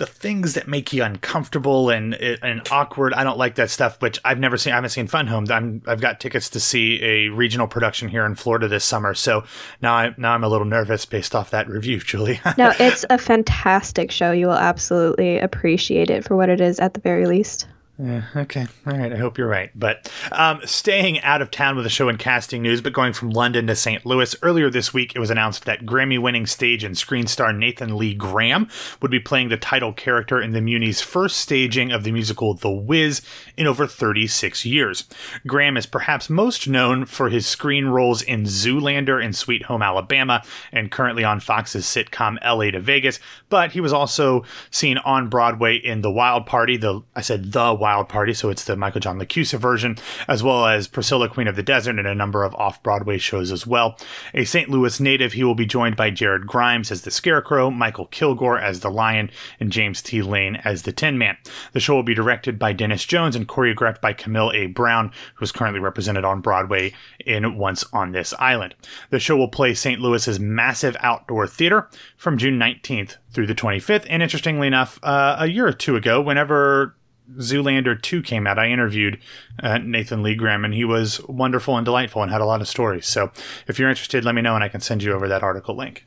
the 0.00 0.06
things 0.06 0.54
that 0.54 0.66
make 0.66 0.94
you 0.94 1.04
uncomfortable 1.04 1.90
and 1.90 2.14
and 2.14 2.66
awkward. 2.70 3.12
I 3.12 3.22
don't 3.22 3.36
like 3.36 3.56
that 3.56 3.68
stuff. 3.68 4.00
Which 4.00 4.18
I've 4.24 4.38
never 4.38 4.56
seen. 4.56 4.72
I 4.72 4.76
haven't 4.76 4.90
seen 4.90 5.06
Fun 5.06 5.26
Home. 5.26 5.44
I'm 5.50 5.82
I've 5.86 6.00
got 6.00 6.20
tickets 6.20 6.48
to 6.50 6.60
see 6.60 7.02
a 7.02 7.28
regional 7.28 7.66
production 7.66 8.08
here 8.08 8.24
in 8.24 8.34
Florida 8.34 8.66
this 8.66 8.84
summer. 8.84 9.12
So 9.12 9.44
now 9.82 9.94
I 9.94 10.14
now 10.16 10.32
I'm 10.32 10.42
a 10.42 10.48
little 10.48 10.66
nervous 10.66 11.04
based 11.04 11.34
off 11.34 11.50
that 11.50 11.68
review, 11.68 11.98
Julie. 12.04 12.40
no, 12.56 12.72
it's 12.80 13.04
a 13.10 13.18
fantastic 13.18 14.10
show. 14.10 14.32
You 14.32 14.46
will 14.46 14.54
absolutely 14.54 15.38
appreciate 15.38 16.08
it 16.08 16.24
for 16.24 16.34
what 16.34 16.48
it 16.48 16.62
is 16.62 16.80
at 16.80 16.94
the 16.94 17.00
very 17.00 17.26
least. 17.26 17.66
Yeah, 18.02 18.22
okay. 18.34 18.66
All 18.86 18.96
right. 18.96 19.12
I 19.12 19.16
hope 19.16 19.36
you're 19.36 19.46
right. 19.46 19.70
But 19.74 20.10
um, 20.32 20.60
staying 20.64 21.20
out 21.20 21.42
of 21.42 21.50
town 21.50 21.76
with 21.76 21.84
the 21.84 21.90
show 21.90 22.08
and 22.08 22.18
casting 22.18 22.62
news, 22.62 22.80
but 22.80 22.94
going 22.94 23.12
from 23.12 23.28
London 23.28 23.66
to 23.66 23.76
St. 23.76 24.06
Louis, 24.06 24.34
earlier 24.42 24.70
this 24.70 24.94
week 24.94 25.12
it 25.14 25.18
was 25.18 25.30
announced 25.30 25.66
that 25.66 25.84
Grammy 25.84 26.18
winning 26.18 26.46
stage 26.46 26.82
and 26.82 26.96
screen 26.96 27.26
star 27.26 27.52
Nathan 27.52 27.98
Lee 27.98 28.14
Graham 28.14 28.68
would 29.02 29.10
be 29.10 29.20
playing 29.20 29.50
the 29.50 29.58
title 29.58 29.92
character 29.92 30.40
in 30.40 30.52
the 30.52 30.62
Muny's 30.62 31.02
first 31.02 31.36
staging 31.36 31.92
of 31.92 32.04
the 32.04 32.12
musical 32.12 32.54
The 32.54 32.70
Wiz 32.70 33.20
in 33.58 33.66
over 33.66 33.86
36 33.86 34.64
years. 34.64 35.04
Graham 35.46 35.76
is 35.76 35.84
perhaps 35.84 36.30
most 36.30 36.66
known 36.66 37.04
for 37.04 37.28
his 37.28 37.46
screen 37.46 37.84
roles 37.84 38.22
in 38.22 38.44
Zoolander 38.44 39.22
and 39.22 39.36
Sweet 39.36 39.64
Home 39.64 39.82
Alabama, 39.82 40.42
and 40.72 40.90
currently 40.90 41.24
on 41.24 41.38
Fox's 41.38 41.84
sitcom 41.84 42.38
LA 42.42 42.70
to 42.70 42.80
Vegas, 42.80 43.20
but 43.50 43.72
he 43.72 43.80
was 43.82 43.92
also 43.92 44.44
seen 44.70 44.96
on 44.98 45.28
Broadway 45.28 45.76
in 45.76 46.00
The 46.00 46.10
Wild 46.10 46.46
Party, 46.46 46.78
the 46.78 47.02
I 47.14 47.20
said 47.20 47.52
The 47.52 47.74
Wild 47.74 47.89
Wild 47.90 48.08
Party, 48.08 48.32
so 48.32 48.50
it's 48.50 48.62
the 48.62 48.76
Michael 48.76 49.00
John 49.00 49.18
LaChiusa 49.18 49.58
version, 49.58 49.98
as 50.28 50.44
well 50.44 50.64
as 50.64 50.86
Priscilla, 50.86 51.28
Queen 51.28 51.48
of 51.48 51.56
the 51.56 51.62
Desert, 51.64 51.98
and 51.98 52.06
a 52.06 52.14
number 52.14 52.44
of 52.44 52.54
off 52.54 52.80
Broadway 52.84 53.18
shows 53.18 53.50
as 53.50 53.66
well. 53.66 53.98
A 54.32 54.44
St. 54.44 54.68
Louis 54.68 55.00
native, 55.00 55.32
he 55.32 55.42
will 55.42 55.56
be 55.56 55.66
joined 55.66 55.96
by 55.96 56.10
Jared 56.10 56.46
Grimes 56.46 56.92
as 56.92 57.02
the 57.02 57.10
Scarecrow, 57.10 57.68
Michael 57.68 58.06
Kilgore 58.06 58.60
as 58.60 58.78
the 58.78 58.92
Lion, 58.92 59.28
and 59.58 59.72
James 59.72 60.02
T. 60.02 60.22
Lane 60.22 60.54
as 60.64 60.82
the 60.82 60.92
Tin 60.92 61.18
Man. 61.18 61.36
The 61.72 61.80
show 61.80 61.96
will 61.96 62.04
be 62.04 62.14
directed 62.14 62.60
by 62.60 62.72
Denis 62.72 63.04
Jones 63.04 63.34
and 63.34 63.48
choreographed 63.48 64.00
by 64.00 64.12
Camille 64.12 64.52
A. 64.54 64.66
Brown, 64.66 65.10
who 65.34 65.42
is 65.42 65.50
currently 65.50 65.80
represented 65.80 66.24
on 66.24 66.40
Broadway 66.40 66.92
in 67.26 67.58
Once 67.58 67.84
on 67.92 68.12
This 68.12 68.32
Island. 68.38 68.76
The 69.10 69.18
show 69.18 69.36
will 69.36 69.48
play 69.48 69.74
St. 69.74 70.00
Louis's 70.00 70.38
massive 70.38 70.96
outdoor 71.00 71.48
theater 71.48 71.90
from 72.16 72.38
June 72.38 72.56
19th 72.56 73.16
through 73.32 73.48
the 73.48 73.54
25th. 73.56 74.06
And 74.08 74.22
interestingly 74.22 74.68
enough, 74.68 75.00
uh, 75.02 75.38
a 75.40 75.48
year 75.48 75.66
or 75.66 75.72
two 75.72 75.96
ago, 75.96 76.20
whenever 76.20 76.94
Zoolander 77.38 78.00
2 78.00 78.22
came 78.22 78.46
out, 78.46 78.58
I 78.58 78.68
interviewed 78.68 79.18
uh, 79.62 79.78
Nathan 79.78 80.22
Lee 80.22 80.34
Graham, 80.34 80.64
and 80.64 80.74
he 80.74 80.84
was 80.84 81.20
wonderful 81.28 81.76
and 81.76 81.84
delightful 81.84 82.22
and 82.22 82.30
had 82.30 82.40
a 82.40 82.46
lot 82.46 82.60
of 82.60 82.68
stories. 82.68 83.06
So 83.06 83.30
if 83.66 83.78
you're 83.78 83.90
interested, 83.90 84.24
let 84.24 84.34
me 84.34 84.42
know 84.42 84.54
and 84.54 84.64
I 84.64 84.68
can 84.68 84.80
send 84.80 85.02
you 85.02 85.12
over 85.12 85.28
that 85.28 85.42
article 85.42 85.76
link. 85.76 86.06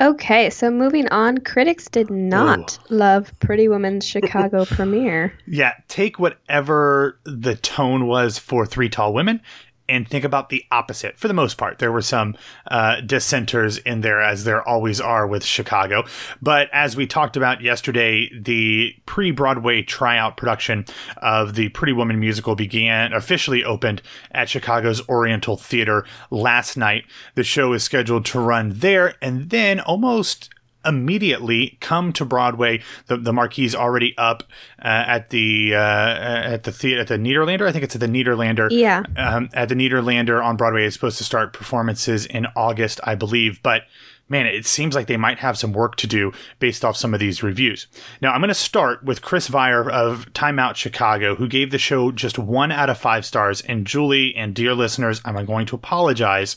Okay, 0.00 0.50
so 0.50 0.70
moving 0.70 1.06
on, 1.10 1.38
critics 1.38 1.88
did 1.88 2.10
not 2.10 2.78
Ooh. 2.90 2.96
love 2.96 3.32
Pretty 3.38 3.68
Woman's 3.68 4.06
Chicago 4.06 4.64
premiere. 4.66 5.32
Yeah, 5.46 5.74
take 5.86 6.18
whatever 6.18 7.20
the 7.24 7.54
tone 7.54 8.06
was 8.06 8.38
for 8.38 8.66
Three 8.66 8.88
Tall 8.88 9.12
Women 9.12 9.40
and 9.88 10.08
think 10.08 10.24
about 10.24 10.48
the 10.48 10.64
opposite 10.70 11.18
for 11.18 11.28
the 11.28 11.34
most 11.34 11.58
part. 11.58 11.78
There 11.78 11.92
were 11.92 12.02
some 12.02 12.36
uh, 12.70 13.00
dissenters 13.00 13.78
in 13.78 14.00
there, 14.00 14.20
as 14.20 14.44
there 14.44 14.66
always 14.66 15.00
are 15.00 15.26
with 15.26 15.44
Chicago. 15.44 16.04
But 16.40 16.68
as 16.72 16.96
we 16.96 17.06
talked 17.06 17.36
about 17.36 17.60
yesterday, 17.60 18.30
the 18.38 18.94
pre 19.06 19.30
Broadway 19.30 19.82
tryout 19.82 20.36
production 20.36 20.84
of 21.18 21.54
the 21.54 21.68
Pretty 21.70 21.92
Woman 21.92 22.20
musical 22.20 22.54
began, 22.54 23.12
officially 23.12 23.64
opened 23.64 24.02
at 24.30 24.48
Chicago's 24.48 25.06
Oriental 25.08 25.56
Theater 25.56 26.04
last 26.30 26.76
night. 26.76 27.04
The 27.34 27.44
show 27.44 27.72
is 27.72 27.82
scheduled 27.82 28.24
to 28.26 28.40
run 28.40 28.70
there 28.74 29.14
and 29.20 29.50
then 29.50 29.80
almost 29.80 30.50
immediately 30.84 31.78
come 31.80 32.12
to 32.14 32.24
Broadway. 32.24 32.82
The 33.06 33.16
the 33.16 33.32
marquee's 33.32 33.74
already 33.74 34.16
up 34.18 34.42
uh, 34.78 35.04
at 35.06 35.30
the 35.30 35.74
uh, 35.74 35.78
at 35.78 36.64
the 36.64 36.72
theater 36.72 37.00
at 37.00 37.08
the 37.08 37.16
Nederlander. 37.16 37.66
I 37.66 37.72
think 37.72 37.84
it's 37.84 37.94
at 37.94 38.00
the 38.00 38.06
Nederlander. 38.06 38.68
Yeah. 38.70 39.02
Um, 39.16 39.48
at 39.52 39.68
the 39.68 39.74
Nederlander 39.74 40.42
on 40.42 40.56
Broadway 40.56 40.84
is 40.84 40.94
supposed 40.94 41.18
to 41.18 41.24
start 41.24 41.52
performances 41.52 42.26
in 42.26 42.46
August, 42.56 43.00
I 43.04 43.14
believe, 43.14 43.62
but. 43.62 43.82
Man, 44.28 44.46
it 44.46 44.64
seems 44.64 44.94
like 44.94 45.08
they 45.08 45.18
might 45.18 45.40
have 45.40 45.58
some 45.58 45.74
work 45.74 45.96
to 45.96 46.06
do 46.06 46.32
based 46.58 46.86
off 46.86 46.96
some 46.96 47.12
of 47.12 47.20
these 47.20 47.42
reviews. 47.42 47.86
Now, 48.22 48.32
I'm 48.32 48.40
going 48.40 48.48
to 48.48 48.54
start 48.54 49.04
with 49.04 49.20
Kris 49.20 49.48
Vire 49.48 49.90
of 49.90 50.32
Time 50.32 50.58
Out 50.58 50.74
Chicago, 50.78 51.34
who 51.34 51.46
gave 51.46 51.70
the 51.70 51.76
show 51.76 52.10
just 52.12 52.38
one 52.38 52.72
out 52.72 52.88
of 52.88 52.96
five 52.96 53.26
stars. 53.26 53.60
And 53.60 53.86
Julie 53.86 54.34
and 54.34 54.54
dear 54.54 54.74
listeners, 54.74 55.20
I'm 55.26 55.44
going 55.44 55.66
to 55.66 55.74
apologize, 55.76 56.56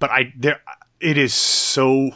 but 0.00 0.10
I 0.10 0.32
there 0.36 0.60
it 0.98 1.18
is 1.18 1.34
so 1.34 2.10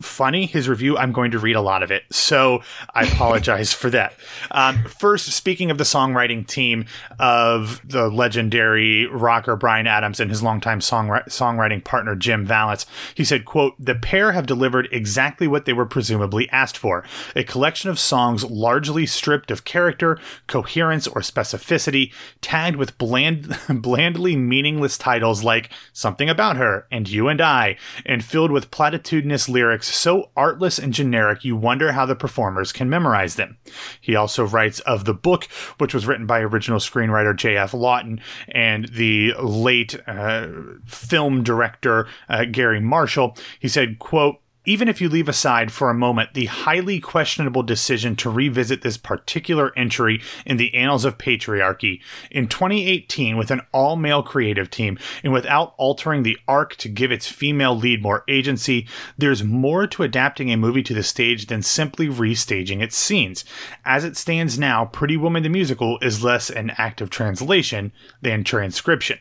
funny, 0.00 0.46
his 0.46 0.68
review. 0.68 0.96
I'm 0.96 1.12
going 1.12 1.30
to 1.32 1.38
read 1.38 1.56
a 1.56 1.60
lot 1.60 1.82
of 1.82 1.90
it. 1.90 2.04
So 2.10 2.62
I 2.94 3.04
apologize 3.04 3.72
for 3.72 3.90
that. 3.90 4.14
Um, 4.50 4.84
first, 4.84 5.30
speaking 5.32 5.70
of 5.70 5.78
the 5.78 5.84
songwriting 5.84 6.46
team 6.46 6.86
of 7.18 7.80
the 7.84 8.08
legendary 8.08 9.06
rocker 9.06 9.56
Bryan 9.56 9.86
Adams 9.86 10.20
and 10.20 10.30
his 10.30 10.42
longtime 10.42 10.80
songri- 10.80 11.26
songwriting 11.26 11.84
partner 11.84 12.14
Jim 12.14 12.46
Vallance, 12.46 12.86
he 13.14 13.24
said, 13.24 13.44
quote, 13.44 13.74
the 13.78 13.94
pair 13.94 14.32
have 14.32 14.46
delivered 14.46 14.88
exactly 14.90 15.46
what 15.46 15.66
they 15.66 15.72
were 15.72 15.86
presumably 15.86 16.48
asked 16.50 16.78
for. 16.78 17.04
A 17.36 17.44
collection 17.44 17.90
of 17.90 17.98
songs 17.98 18.44
largely 18.44 19.06
stripped 19.06 19.50
of 19.50 19.64
character, 19.64 20.18
coherence, 20.46 21.06
or 21.06 21.20
specificity, 21.20 22.12
tagged 22.40 22.76
with 22.76 22.96
bland, 22.96 23.56
blandly 23.68 24.36
meaningless 24.36 24.96
titles 24.96 25.44
like 25.44 25.70
Something 25.92 26.28
About 26.30 26.56
Her 26.56 26.86
and 26.90 27.08
You 27.08 27.28
and 27.28 27.40
I, 27.40 27.76
and 28.06 28.24
filled 28.24 28.50
with 28.50 28.70
platitudinous 28.70 29.48
lyrics 29.48 29.89
so 29.90 30.30
artless 30.36 30.78
and 30.78 30.92
generic 30.92 31.44
you 31.44 31.56
wonder 31.56 31.92
how 31.92 32.06
the 32.06 32.16
performers 32.16 32.72
can 32.72 32.88
memorize 32.88 33.36
them. 33.36 33.58
He 34.00 34.16
also 34.16 34.44
writes 34.44 34.80
of 34.80 35.04
the 35.04 35.14
book, 35.14 35.44
which 35.78 35.94
was 35.94 36.06
written 36.06 36.26
by 36.26 36.40
original 36.40 36.78
screenwriter 36.78 37.36
J.F. 37.36 37.74
Lawton 37.74 38.20
and 38.48 38.88
the 38.88 39.34
late 39.40 39.96
uh, 40.06 40.48
film 40.86 41.42
director 41.42 42.08
uh, 42.28 42.44
Garry 42.44 42.80
Marshall. 42.80 43.36
He 43.58 43.68
said, 43.68 43.98
quote, 43.98 44.40
even 44.64 44.88
if 44.88 45.00
you 45.00 45.08
leave 45.08 45.28
aside 45.28 45.72
for 45.72 45.90
a 45.90 45.94
moment 45.94 46.34
the 46.34 46.46
highly 46.46 47.00
questionable 47.00 47.62
decision 47.62 48.14
to 48.16 48.30
revisit 48.30 48.82
this 48.82 48.96
particular 48.96 49.72
entry 49.76 50.20
in 50.44 50.56
the 50.56 50.74
annals 50.74 51.04
of 51.04 51.18
patriarchy, 51.18 52.00
in 52.30 52.46
2018, 52.46 53.36
with 53.36 53.50
an 53.50 53.60
all 53.72 53.96
male 53.96 54.22
creative 54.22 54.70
team 54.70 54.98
and 55.24 55.32
without 55.32 55.74
altering 55.78 56.22
the 56.22 56.38
arc 56.46 56.76
to 56.76 56.88
give 56.88 57.10
its 57.10 57.26
female 57.26 57.74
lead 57.74 58.02
more 58.02 58.24
agency, 58.28 58.86
there's 59.16 59.42
more 59.42 59.86
to 59.86 60.02
adapting 60.02 60.50
a 60.50 60.56
movie 60.56 60.82
to 60.82 60.94
the 60.94 61.02
stage 61.02 61.46
than 61.46 61.62
simply 61.62 62.08
restaging 62.08 62.82
its 62.82 62.96
scenes. 62.96 63.44
As 63.84 64.04
it 64.04 64.16
stands 64.16 64.58
now, 64.58 64.84
Pretty 64.84 65.16
Woman 65.16 65.42
the 65.42 65.48
Musical 65.48 65.98
is 66.02 66.22
less 66.22 66.50
an 66.50 66.70
act 66.76 67.00
of 67.00 67.10
translation 67.10 67.92
than 68.20 68.44
transcription. 68.44 69.18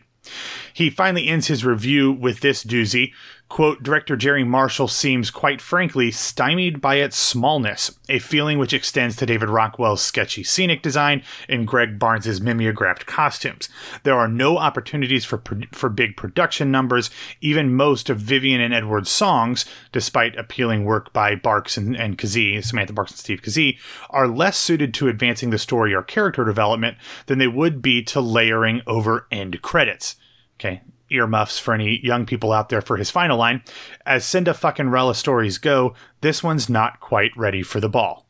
He 0.74 0.90
finally 0.90 1.28
ends 1.28 1.48
his 1.48 1.66
review 1.66 2.12
with 2.12 2.42
this 2.42 2.64
doozy. 2.64 3.14
Quote, 3.50 3.82
director 3.82 4.16
Jerry 4.16 4.44
Marshall 4.44 4.88
seems, 4.88 5.32
quite 5.32 5.60
frankly, 5.60 6.12
stymied 6.12 6.80
by 6.80 6.96
its 6.96 7.18
smallness, 7.18 7.98
a 8.08 8.20
feeling 8.20 8.60
which 8.60 8.74
extends 8.74 9.16
to 9.16 9.26
David 9.26 9.50
Rockwell's 9.50 10.04
sketchy 10.04 10.44
scenic 10.44 10.84
design 10.84 11.24
and 11.50 11.68
Gregg 11.68 11.98
Barnes's 11.98 12.40
mimeographed 12.40 13.08
costumes. 13.08 13.68
There 14.04 14.14
are 14.14 14.28
no 14.28 14.60
opportunities 14.60 15.26
for, 15.26 15.42
for 15.72 15.90
big 15.90 16.16
production 16.16 16.70
numbers. 16.70 17.10
Even 17.42 17.74
most 17.74 18.08
of 18.12 18.20
Vivian 18.20 18.62
and 18.62 18.74
Edward's 18.74 19.10
songs, 19.10 19.66
despite 19.92 20.38
appealing 20.38 20.86
work 20.86 21.12
by 21.12 21.34
Barks 21.34 21.76
and, 21.76 21.98
and 21.98 22.20
Kazee, 22.20 22.64
Samantha 22.64 22.94
Barks 22.94 23.12
and 23.12 23.20
Steve 23.20 23.42
Kazee, 23.42 23.80
are 24.12 24.28
less 24.28 24.58
suited 24.58 24.94
to 24.94 25.08
advancing 25.08 25.50
the 25.50 25.58
story 25.58 25.92
or 25.94 26.04
character 26.04 26.46
development 26.46 26.98
than 27.26 27.40
they 27.40 27.48
would 27.48 27.82
be 27.82 28.04
to 28.04 28.22
layering 28.22 28.84
over 28.86 29.26
end 29.32 29.60
credits. 29.64 30.18
Okay, 30.60 30.82
earmuffs 31.10 31.60
for 31.60 31.74
any 31.74 32.00
young 32.04 32.26
people 32.26 32.52
out 32.52 32.70
there 32.70 32.82
for 32.82 32.98
his 32.98 33.12
final 33.12 33.38
line. 33.38 33.64
As 34.06 34.26
Cinda 34.26 34.54
fucking 34.54 34.90
Rella 34.90 35.16
stories 35.16 35.58
go, 35.58 35.94
this 36.22 36.44
one's 36.44 36.70
not 36.70 37.00
quite 37.00 37.32
ready 37.36 37.64
for 37.64 37.80
the 37.80 37.90
ball. 37.90 38.29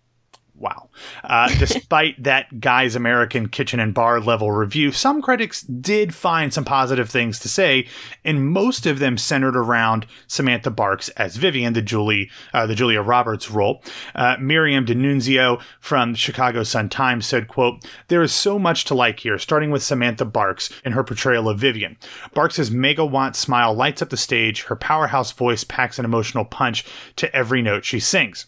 Wow. 0.59 0.89
Uh, 1.23 1.47
despite 1.57 2.21
that 2.23 2.59
guy's 2.59 2.95
American 2.95 3.47
kitchen 3.47 3.79
and 3.79 3.93
bar 3.93 4.19
level 4.19 4.51
review, 4.51 4.91
some 4.91 5.21
critics 5.21 5.61
did 5.61 6.13
find 6.13 6.53
some 6.53 6.65
positive 6.65 7.09
things 7.09 7.39
to 7.39 7.49
say, 7.49 7.87
and 8.25 8.51
most 8.51 8.85
of 8.85 8.99
them 8.99 9.17
centered 9.17 9.55
around 9.55 10.05
Samantha 10.27 10.69
Barks 10.69 11.09
as 11.09 11.37
Vivian, 11.37 11.73
the 11.73 11.81
Julie, 11.81 12.29
uh, 12.53 12.65
the 12.67 12.75
Julia 12.75 13.01
Roberts 13.01 13.49
role. 13.49 13.81
Uh, 14.13 14.35
Miriam 14.39 14.85
Di 14.85 14.95
Nunzio 14.95 15.61
from 15.79 16.13
Chicago 16.13 16.63
Sun 16.63 16.89
Times 16.89 17.25
said, 17.25 17.47
"quote 17.47 17.85
There 18.09 18.21
is 18.21 18.33
so 18.33 18.59
much 18.59 18.83
to 18.85 18.93
like 18.93 19.19
here, 19.19 19.37
starting 19.37 19.71
with 19.71 19.83
Samantha 19.83 20.25
Barks 20.25 20.69
and 20.83 20.93
her 20.93 21.03
portrayal 21.03 21.47
of 21.47 21.59
Vivian. 21.59 21.97
Barks's 22.33 22.69
megawatt 22.69 23.35
smile 23.35 23.73
lights 23.73 24.01
up 24.01 24.09
the 24.09 24.17
stage. 24.17 24.63
Her 24.63 24.75
powerhouse 24.75 25.31
voice 25.31 25.63
packs 25.63 25.99
an 25.99 26.05
emotional 26.05 26.43
punch 26.43 26.83
to 27.15 27.33
every 27.33 27.61
note 27.61 27.85
she 27.85 27.99
sings." 27.99 28.45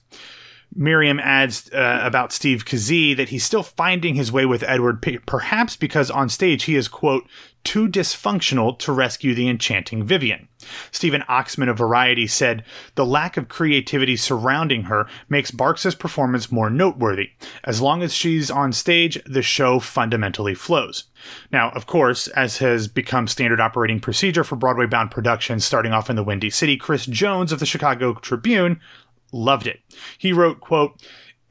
Miriam 0.73 1.19
adds 1.19 1.69
uh, 1.73 1.99
about 2.01 2.31
Steve 2.31 2.65
Kazee 2.65 3.15
that 3.17 3.29
he's 3.29 3.43
still 3.43 3.63
finding 3.63 4.15
his 4.15 4.31
way 4.31 4.45
with 4.45 4.63
Edward, 4.63 5.05
perhaps 5.25 5.75
because 5.75 6.09
on 6.09 6.29
stage 6.29 6.63
he 6.63 6.75
is, 6.75 6.87
quote, 6.87 7.27
too 7.63 7.87
dysfunctional 7.87 8.77
to 8.79 8.91
rescue 8.91 9.35
the 9.35 9.49
enchanting 9.49 10.03
Vivian. 10.03 10.47
Steven 10.91 11.23
Oxman 11.29 11.69
of 11.69 11.77
Variety 11.77 12.25
said, 12.25 12.63
The 12.95 13.05
lack 13.05 13.37
of 13.37 13.49
creativity 13.49 14.15
surrounding 14.15 14.83
her 14.83 15.07
makes 15.29 15.51
Barks' 15.51 15.93
performance 15.93 16.51
more 16.51 16.69
noteworthy. 16.69 17.31
As 17.63 17.81
long 17.81 18.01
as 18.01 18.13
she's 18.13 18.49
on 18.49 18.71
stage, 18.71 19.21
the 19.25 19.41
show 19.41 19.79
fundamentally 19.79 20.55
flows. 20.55 21.05
Now, 21.51 21.69
of 21.71 21.85
course, 21.85 22.27
as 22.29 22.57
has 22.57 22.87
become 22.87 23.27
standard 23.27 23.59
operating 23.59 23.99
procedure 23.99 24.43
for 24.43 24.55
Broadway 24.55 24.87
bound 24.87 25.11
productions 25.11 25.65
starting 25.65 25.93
off 25.93 26.09
in 26.09 26.15
the 26.15 26.23
Windy 26.23 26.49
City, 26.49 26.77
Chris 26.77 27.05
Jones 27.05 27.51
of 27.51 27.59
the 27.59 27.65
Chicago 27.65 28.13
Tribune 28.15 28.79
loved 29.31 29.67
it. 29.67 29.81
He 30.17 30.33
wrote, 30.33 30.59
quote, 30.59 31.01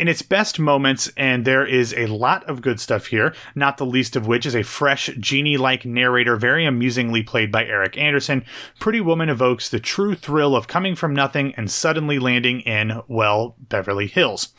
in 0.01 0.09
its 0.09 0.23
best 0.23 0.59
moments, 0.59 1.13
and 1.15 1.45
there 1.45 1.67
is 1.67 1.93
a 1.93 2.07
lot 2.07 2.43
of 2.49 2.63
good 2.63 2.81
stuff 2.81 3.09
here, 3.09 3.35
not 3.55 3.77
the 3.77 3.85
least 3.85 4.17
of 4.17 4.27
which 4.27 4.47
is 4.47 4.57
a 4.57 4.63
fresh, 4.63 5.11
genie 5.21 5.59
like 5.59 5.85
narrator, 5.85 6.37
very 6.37 6.65
amusingly 6.65 7.23
played 7.23 7.53
by 7.53 7.67
Eric 7.67 7.99
Anderson. 7.99 8.43
Pretty 8.79 9.03
Woman 9.03 9.29
evokes 9.29 9.69
the 9.69 9.79
true 9.79 10.15
thrill 10.15 10.57
of 10.57 10.69
coming 10.69 10.95
from 10.95 11.15
nothing 11.15 11.55
and 11.55 11.71
suddenly 11.71 12.19
landing 12.19 12.61
in, 12.63 13.03
well, 13.09 13.57
Beverly 13.59 14.07
Hills. 14.07 14.55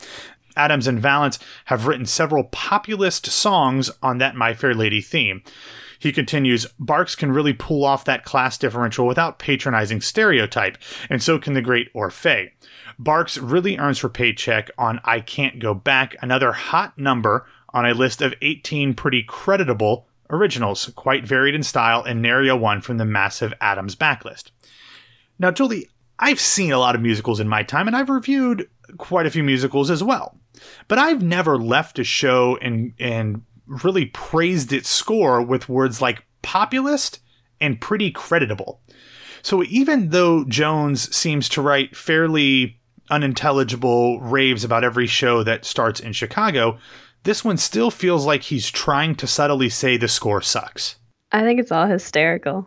Adams 0.56 0.86
and 0.86 1.00
Vallance 1.00 1.40
have 1.64 1.88
written 1.88 2.06
several 2.06 2.44
populist 2.44 3.26
songs 3.26 3.90
on 4.00 4.18
that 4.18 4.36
My 4.36 4.54
Fair 4.54 4.74
Lady 4.74 5.00
theme. 5.00 5.42
He 5.98 6.12
continues, 6.12 6.66
Barks 6.78 7.14
can 7.14 7.32
really 7.32 7.52
pull 7.52 7.84
off 7.84 8.04
that 8.04 8.24
class 8.24 8.58
differential 8.58 9.06
without 9.06 9.38
patronizing 9.38 10.00
stereotype, 10.00 10.76
and 11.08 11.22
so 11.22 11.38
can 11.38 11.54
the 11.54 11.62
great 11.62 11.92
Orfeh. 11.94 12.50
Barks 12.98 13.38
really 13.38 13.78
earns 13.78 14.00
her 14.00 14.08
paycheck 14.08 14.70
on 14.78 15.00
I 15.04 15.20
Can't 15.20 15.58
Go 15.58 15.74
Back, 15.74 16.16
another 16.20 16.52
hot 16.52 16.98
number 16.98 17.46
on 17.72 17.86
a 17.86 17.94
list 17.94 18.22
of 18.22 18.34
18 18.42 18.94
pretty 18.94 19.22
creditable 19.22 20.06
originals, 20.30 20.90
quite 20.96 21.26
varied 21.26 21.54
in 21.54 21.62
style, 21.62 22.02
and 22.02 22.22
nary 22.22 22.48
a 22.48 22.56
one 22.56 22.80
from 22.80 22.98
the 22.98 23.04
massive 23.04 23.52
Adams 23.60 23.96
backlist. 23.96 24.50
Now, 25.38 25.50
Julie, 25.50 25.88
I've 26.18 26.40
seen 26.40 26.72
a 26.72 26.78
lot 26.78 26.94
of 26.94 27.02
musicals 27.02 27.40
in 27.40 27.48
my 27.48 27.62
time, 27.62 27.86
and 27.86 27.96
I've 27.96 28.10
reviewed 28.10 28.68
quite 28.98 29.26
a 29.26 29.30
few 29.30 29.42
musicals 29.42 29.90
as 29.90 30.02
well. 30.02 30.38
But 30.88 30.98
I've 30.98 31.22
never 31.22 31.58
left 31.58 31.98
a 31.98 32.04
show 32.04 32.58
and 32.60 32.92
and 32.98 33.42
really 33.66 34.06
praised 34.06 34.72
its 34.72 34.88
score 34.88 35.40
with 35.40 35.68
words 35.68 36.02
like 36.02 36.24
populist 36.42 37.20
and 37.60 37.80
pretty 37.80 38.10
creditable. 38.12 38.80
So 39.42 39.62
even 39.64 40.10
though 40.10 40.44
Jones 40.44 41.14
seems 41.14 41.48
to 41.50 41.62
write 41.62 41.96
fairly 41.96 42.80
unintelligible 43.12 44.20
raves 44.20 44.64
about 44.64 44.82
every 44.82 45.06
show 45.06 45.42
that 45.44 45.64
starts 45.64 46.00
in 46.00 46.12
Chicago, 46.12 46.78
this 47.24 47.44
one 47.44 47.58
still 47.58 47.90
feels 47.90 48.26
like 48.26 48.42
he's 48.42 48.70
trying 48.70 49.14
to 49.16 49.26
subtly 49.26 49.68
say 49.68 49.96
the 49.96 50.08
score 50.08 50.42
sucks. 50.42 50.96
I 51.30 51.42
think 51.42 51.60
it's 51.60 51.70
all 51.70 51.86
hysterical, 51.86 52.66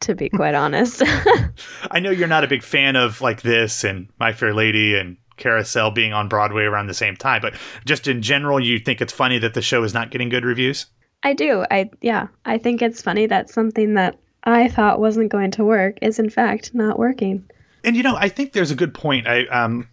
to 0.00 0.14
be 0.14 0.28
quite 0.28 0.54
honest. 0.64 1.02
I 1.90 1.98
know 1.98 2.10
you're 2.10 2.28
not 2.28 2.44
a 2.44 2.48
big 2.48 2.62
fan 2.62 2.94
of 2.94 3.20
like 3.20 3.42
this 3.42 3.82
and 3.82 4.08
My 4.20 4.32
Fair 4.32 4.54
Lady 4.54 4.94
and 4.94 5.16
Carousel 5.38 5.90
being 5.90 6.12
on 6.12 6.28
Broadway 6.28 6.64
around 6.64 6.86
the 6.86 6.94
same 6.94 7.16
time, 7.16 7.40
but 7.42 7.54
just 7.84 8.06
in 8.06 8.22
general, 8.22 8.60
you 8.60 8.78
think 8.78 9.00
it's 9.00 9.12
funny 9.12 9.38
that 9.38 9.54
the 9.54 9.62
show 9.62 9.82
is 9.82 9.94
not 9.94 10.10
getting 10.10 10.28
good 10.28 10.44
reviews? 10.44 10.86
I 11.22 11.32
do. 11.32 11.64
I 11.70 11.90
yeah, 12.00 12.28
I 12.44 12.58
think 12.58 12.82
it's 12.82 13.02
funny 13.02 13.26
that 13.26 13.50
something 13.50 13.94
that 13.94 14.18
I 14.44 14.68
thought 14.68 15.00
wasn't 15.00 15.32
going 15.32 15.50
to 15.52 15.64
work 15.64 15.96
is 16.02 16.18
in 16.18 16.30
fact 16.30 16.74
not 16.74 16.98
working. 16.98 17.44
And 17.86 17.96
you 17.96 18.02
know, 18.02 18.16
I 18.16 18.28
think 18.28 18.52
there's 18.52 18.70
a 18.70 18.76
good 18.76 18.92
point. 18.92 19.26
I 19.26 19.46
um 19.46 19.88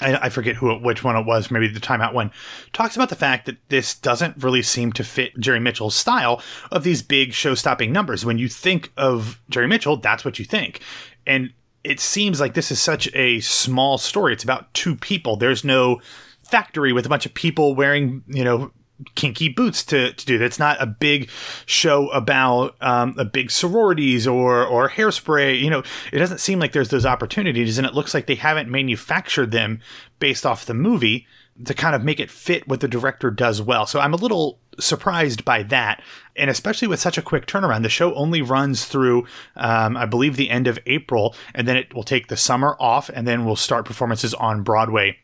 I, 0.00 0.26
I 0.26 0.28
forget 0.28 0.56
who 0.56 0.74
which 0.74 1.02
one 1.02 1.16
it 1.16 1.24
was, 1.24 1.50
maybe 1.50 1.68
the 1.68 1.80
timeout 1.80 2.12
one, 2.12 2.30
talks 2.72 2.96
about 2.96 3.08
the 3.08 3.16
fact 3.16 3.46
that 3.46 3.56
this 3.68 3.94
doesn't 3.94 4.42
really 4.42 4.62
seem 4.62 4.92
to 4.92 5.04
fit 5.04 5.38
Jerry 5.38 5.60
Mitchell's 5.60 5.94
style 5.94 6.42
of 6.70 6.84
these 6.84 7.02
big 7.02 7.32
show 7.32 7.54
stopping 7.54 7.92
numbers. 7.92 8.24
When 8.24 8.38
you 8.38 8.48
think 8.48 8.92
of 8.96 9.40
Jerry 9.48 9.66
Mitchell, 9.66 9.96
that's 9.96 10.24
what 10.24 10.38
you 10.38 10.44
think. 10.44 10.80
And 11.26 11.52
it 11.84 12.00
seems 12.00 12.40
like 12.40 12.54
this 12.54 12.70
is 12.70 12.80
such 12.80 13.08
a 13.14 13.40
small 13.40 13.98
story. 13.98 14.32
It's 14.32 14.44
about 14.44 14.74
two 14.74 14.96
people. 14.96 15.36
There's 15.36 15.64
no 15.64 16.00
factory 16.42 16.92
with 16.92 17.06
a 17.06 17.08
bunch 17.08 17.26
of 17.26 17.34
people 17.34 17.74
wearing, 17.74 18.24
you 18.26 18.44
know, 18.44 18.72
kinky 19.14 19.48
boots 19.48 19.84
to, 19.84 20.12
to 20.12 20.26
do 20.26 20.38
that. 20.38 20.44
It's 20.44 20.58
not 20.58 20.80
a 20.80 20.86
big 20.86 21.30
show 21.66 22.08
about 22.08 22.76
um, 22.80 23.14
a 23.18 23.24
big 23.24 23.50
sororities 23.50 24.26
or 24.26 24.64
or 24.66 24.88
hairspray. 24.88 25.60
You 25.60 25.70
know, 25.70 25.82
it 26.12 26.18
doesn't 26.18 26.38
seem 26.40 26.58
like 26.58 26.72
there's 26.72 26.90
those 26.90 27.06
opportunities, 27.06 27.78
and 27.78 27.86
it 27.86 27.94
looks 27.94 28.14
like 28.14 28.26
they 28.26 28.34
haven't 28.34 28.68
manufactured 28.68 29.50
them 29.50 29.80
based 30.18 30.44
off 30.44 30.66
the 30.66 30.74
movie 30.74 31.26
to 31.64 31.74
kind 31.74 31.96
of 31.96 32.04
make 32.04 32.20
it 32.20 32.30
fit 32.30 32.68
what 32.68 32.80
the 32.80 32.88
director 32.88 33.30
does 33.30 33.60
well. 33.60 33.86
So 33.86 33.98
I'm 33.98 34.14
a 34.14 34.18
little 34.18 34.60
surprised 34.78 35.44
by 35.44 35.64
that, 35.64 36.02
and 36.36 36.50
especially 36.50 36.86
with 36.86 37.00
such 37.00 37.18
a 37.18 37.22
quick 37.22 37.46
turnaround. 37.46 37.82
The 37.82 37.88
show 37.88 38.14
only 38.14 38.42
runs 38.42 38.84
through, 38.84 39.26
um, 39.56 39.96
I 39.96 40.06
believe, 40.06 40.36
the 40.36 40.50
end 40.50 40.68
of 40.68 40.78
April, 40.86 41.34
and 41.54 41.66
then 41.66 41.76
it 41.76 41.94
will 41.94 42.04
take 42.04 42.28
the 42.28 42.36
summer 42.36 42.76
off, 42.78 43.08
and 43.08 43.26
then 43.26 43.44
we'll 43.44 43.56
start 43.56 43.86
performances 43.86 44.34
on 44.34 44.62
Broadway 44.62 45.18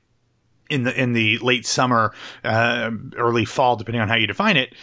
in 0.71 0.85
the 0.85 1.01
in 1.01 1.13
the 1.13 1.39
late 1.39 1.67
summer, 1.67 2.13
uh, 2.43 2.91
early 3.17 3.45
fall, 3.45 3.77
depending 3.77 4.01
on 4.01 4.09
how 4.09 4.17
you 4.17 4.27
define 4.27 4.57
it. 4.57 4.75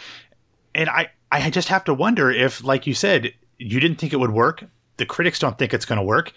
And 0.74 0.88
I 0.88 1.10
I 1.30 1.50
just 1.50 1.68
have 1.68 1.84
to 1.84 1.94
wonder 1.94 2.30
if, 2.30 2.62
like 2.62 2.86
you 2.86 2.94
said, 2.94 3.32
you 3.58 3.80
didn't 3.80 3.96
think 3.96 4.12
it 4.12 4.20
would 4.20 4.32
work. 4.32 4.64
The 4.96 5.06
critics 5.06 5.38
don't 5.38 5.58
think 5.58 5.72
it's 5.74 5.84
going 5.84 5.98
to 5.98 6.04
work. 6.04 6.32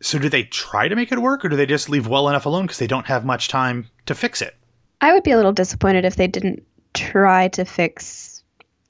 So 0.00 0.18
do 0.18 0.28
they 0.28 0.44
try 0.44 0.86
to 0.86 0.94
make 0.94 1.10
it 1.10 1.18
work, 1.18 1.44
or 1.44 1.48
do 1.48 1.56
they 1.56 1.66
just 1.66 1.88
leave 1.88 2.06
well 2.06 2.28
enough 2.28 2.46
alone 2.46 2.64
because 2.64 2.78
they 2.78 2.86
don't 2.86 3.06
have 3.06 3.24
much 3.24 3.48
time 3.48 3.88
to 4.06 4.14
fix 4.14 4.40
it? 4.40 4.54
I 5.00 5.12
would 5.12 5.22
be 5.22 5.32
a 5.32 5.36
little 5.36 5.52
disappointed 5.52 6.04
if 6.04 6.16
they 6.16 6.28
didn't 6.28 6.62
try 6.94 7.48
to 7.48 7.64
fix 7.64 8.42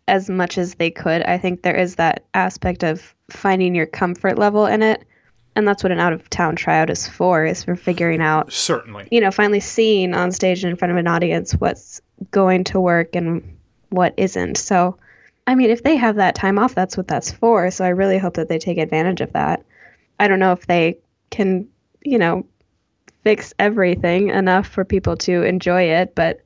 as 0.07 0.29
much 0.29 0.59
as 0.59 0.75
they 0.75 0.91
could. 0.91 1.23
I 1.23 1.39
think 1.39 1.63
there 1.63 1.77
is 1.77 1.97
that 1.97 2.25
aspect 2.35 2.83
of 2.83 3.15
finding 3.31 3.75
your 3.75 3.87
comfort 3.87 4.39
level 4.39 4.67
in 4.67 4.83
it 4.83 5.05
and 5.59 5.67
that's 5.67 5.83
what 5.83 5.91
an 5.91 5.99
out 5.99 6.13
of 6.13 6.31
town 6.31 6.55
tryout 6.55 6.89
is 6.89 7.09
for 7.09 7.45
is 7.45 7.65
for 7.65 7.75
figuring 7.75 8.21
out 8.21 8.53
certainly. 8.53 9.09
you 9.11 9.21
know 9.21 9.33
finally 9.33 9.59
seeing 9.59 10.15
on 10.15 10.31
stage 10.31 10.65
in 10.65 10.77
front 10.77 10.93
of 10.93 10.97
an 10.97 11.09
audience 11.09 11.53
what's 11.53 12.01
going 12.31 12.63
to 12.63 12.79
work 12.81 13.17
and 13.17 13.59
what 13.91 14.15
isn't. 14.17 14.57
So 14.57 14.99
i 15.49 15.57
mean 15.57 15.71
if 15.71 15.83
they 15.83 15.97
have 15.97 16.17
that 16.17 16.37
time 16.37 16.59
off 16.61 16.77
that's 16.77 16.97
what 16.97 17.09
that's 17.09 17.33
for. 17.33 17.71
So 17.73 17.85
i 17.85 17.89
really 17.89 18.19
hope 18.19 18.35
that 18.35 18.49
they 18.49 18.59
take 18.59 18.79
advantage 18.79 19.21
of 19.21 19.33
that. 19.33 19.65
I 20.21 20.29
don't 20.29 20.39
know 20.39 20.53
if 20.53 20.67
they 20.67 20.99
can 21.31 21.69
you 22.05 22.19
know 22.19 22.47
fix 23.25 23.53
everything 23.59 24.29
enough 24.29 24.69
for 24.69 24.85
people 24.85 25.17
to 25.17 25.43
enjoy 25.43 25.83
it 25.83 26.15
but 26.15 26.41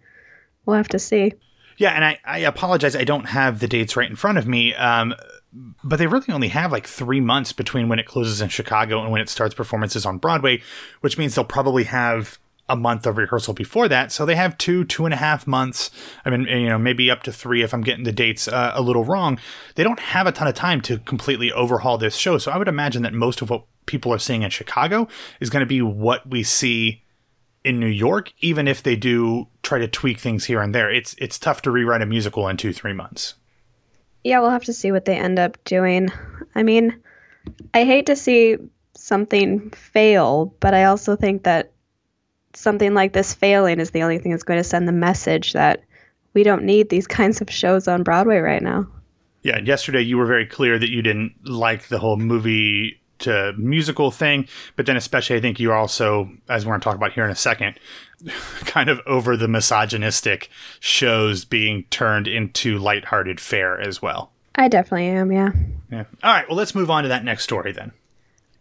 we'll 0.64 0.76
have 0.76 0.88
to 0.88 0.98
see. 0.98 1.34
Yeah 1.76 1.90
and 1.90 2.02
i, 2.02 2.18
I 2.24 2.38
apologize. 2.38 2.96
I 2.96 3.04
don't 3.04 3.26
have 3.26 3.60
the 3.60 3.68
dates 3.68 3.94
right 3.94 4.08
in 4.08 4.16
front 4.16 4.38
of 4.38 4.48
me. 4.48 4.74
Um, 4.74 5.14
but 5.52 5.96
they 5.96 6.06
really 6.06 6.32
only 6.32 6.48
have 6.48 6.72
like 6.72 6.86
three 6.86 7.20
months 7.20 7.52
between 7.52 7.88
when 7.88 7.98
it 7.98 8.06
closes 8.06 8.40
in 8.40 8.48
Chicago 8.48 9.02
and 9.02 9.12
when 9.12 9.20
it 9.20 9.28
starts 9.28 9.54
performances 9.54 10.06
on 10.06 10.18
Broadway, 10.18 10.62
which 11.00 11.18
means 11.18 11.34
they'll 11.34 11.44
probably 11.44 11.84
have 11.84 12.38
a 12.68 12.76
month 12.76 13.06
of 13.06 13.18
rehearsal 13.18 13.52
before 13.52 13.88
that. 13.88 14.12
So 14.12 14.24
they 14.24 14.36
have 14.36 14.56
two, 14.56 14.84
two 14.84 15.04
and 15.04 15.12
a 15.12 15.16
half 15.16 15.46
months. 15.46 15.90
I 16.24 16.30
mean, 16.30 16.42
you 16.46 16.68
know, 16.68 16.78
maybe 16.78 17.10
up 17.10 17.22
to 17.24 17.32
three 17.32 17.62
if 17.62 17.74
I'm 17.74 17.82
getting 17.82 18.04
the 18.04 18.12
dates 18.12 18.48
uh, 18.48 18.72
a 18.74 18.80
little 18.80 19.04
wrong. 19.04 19.38
They 19.74 19.84
don't 19.84 20.00
have 20.00 20.26
a 20.26 20.32
ton 20.32 20.48
of 20.48 20.54
time 20.54 20.80
to 20.82 20.98
completely 20.98 21.52
overhaul 21.52 21.98
this 21.98 22.16
show. 22.16 22.38
So 22.38 22.50
I 22.50 22.56
would 22.56 22.68
imagine 22.68 23.02
that 23.02 23.12
most 23.12 23.42
of 23.42 23.50
what 23.50 23.64
people 23.84 24.12
are 24.12 24.18
seeing 24.18 24.42
in 24.42 24.50
Chicago 24.50 25.08
is 25.40 25.50
going 25.50 25.60
to 25.60 25.66
be 25.66 25.82
what 25.82 26.26
we 26.26 26.42
see 26.42 27.02
in 27.64 27.78
New 27.78 27.86
York, 27.86 28.32
even 28.40 28.66
if 28.66 28.82
they 28.82 28.96
do 28.96 29.48
try 29.62 29.78
to 29.78 29.88
tweak 29.88 30.18
things 30.18 30.46
here 30.46 30.60
and 30.60 30.74
there. 30.74 30.90
It's 30.90 31.14
it's 31.18 31.38
tough 31.38 31.62
to 31.62 31.70
rewrite 31.70 32.00
a 32.00 32.06
musical 32.06 32.48
in 32.48 32.56
two, 32.56 32.72
three 32.72 32.92
months 32.92 33.34
yeah, 34.24 34.40
we'll 34.40 34.50
have 34.50 34.64
to 34.64 34.72
see 34.72 34.92
what 34.92 35.04
they 35.04 35.16
end 35.16 35.38
up 35.38 35.62
doing. 35.64 36.10
I 36.54 36.62
mean, 36.62 37.02
I 37.74 37.84
hate 37.84 38.06
to 38.06 38.16
see 38.16 38.56
something 38.94 39.70
fail, 39.70 40.54
but 40.60 40.74
I 40.74 40.84
also 40.84 41.16
think 41.16 41.44
that 41.44 41.72
something 42.54 42.94
like 42.94 43.12
this 43.12 43.34
failing 43.34 43.80
is 43.80 43.90
the 43.90 44.02
only 44.02 44.18
thing 44.18 44.32
that's 44.32 44.44
going 44.44 44.60
to 44.60 44.64
send 44.64 44.86
the 44.86 44.92
message 44.92 45.54
that 45.54 45.82
we 46.34 46.42
don't 46.42 46.64
need 46.64 46.88
these 46.88 47.06
kinds 47.18 47.40
of 47.40 47.50
shows 47.50 47.88
on 47.88 48.02
Broadway 48.02 48.38
right 48.38 48.62
now. 48.62 48.86
Yeah, 49.42 49.58
yesterday 49.58 50.02
you 50.02 50.18
were 50.18 50.26
very 50.26 50.46
clear 50.46 50.78
that 50.78 50.90
you 50.90 51.02
didn't 51.02 51.34
like 51.44 51.88
the 51.88 51.98
whole 51.98 52.16
movie 52.16 53.01
to 53.22 53.52
musical 53.56 54.10
thing, 54.10 54.46
but 54.76 54.86
then 54.86 54.96
especially 54.96 55.36
I 55.36 55.40
think 55.40 55.58
you're 55.58 55.74
also, 55.74 56.30
as 56.48 56.64
we're 56.64 56.72
going 56.72 56.80
to 56.80 56.84
talk 56.84 56.96
about 56.96 57.12
here 57.12 57.24
in 57.24 57.30
a 57.30 57.36
second, 57.36 57.78
kind 58.60 58.88
of 58.88 59.00
over 59.06 59.36
the 59.36 59.48
misogynistic 59.48 60.50
shows 60.80 61.44
being 61.44 61.84
turned 61.90 62.28
into 62.28 62.78
lighthearted 62.78 63.40
fare 63.40 63.80
as 63.80 64.00
well. 64.00 64.30
I 64.54 64.68
definitely 64.68 65.06
am, 65.06 65.32
yeah. 65.32 65.50
Yeah. 65.90 66.04
All 66.22 66.32
right, 66.32 66.46
well 66.48 66.56
let's 66.56 66.74
move 66.74 66.90
on 66.90 67.04
to 67.04 67.08
that 67.08 67.24
next 67.24 67.44
story 67.44 67.72
then. 67.72 67.92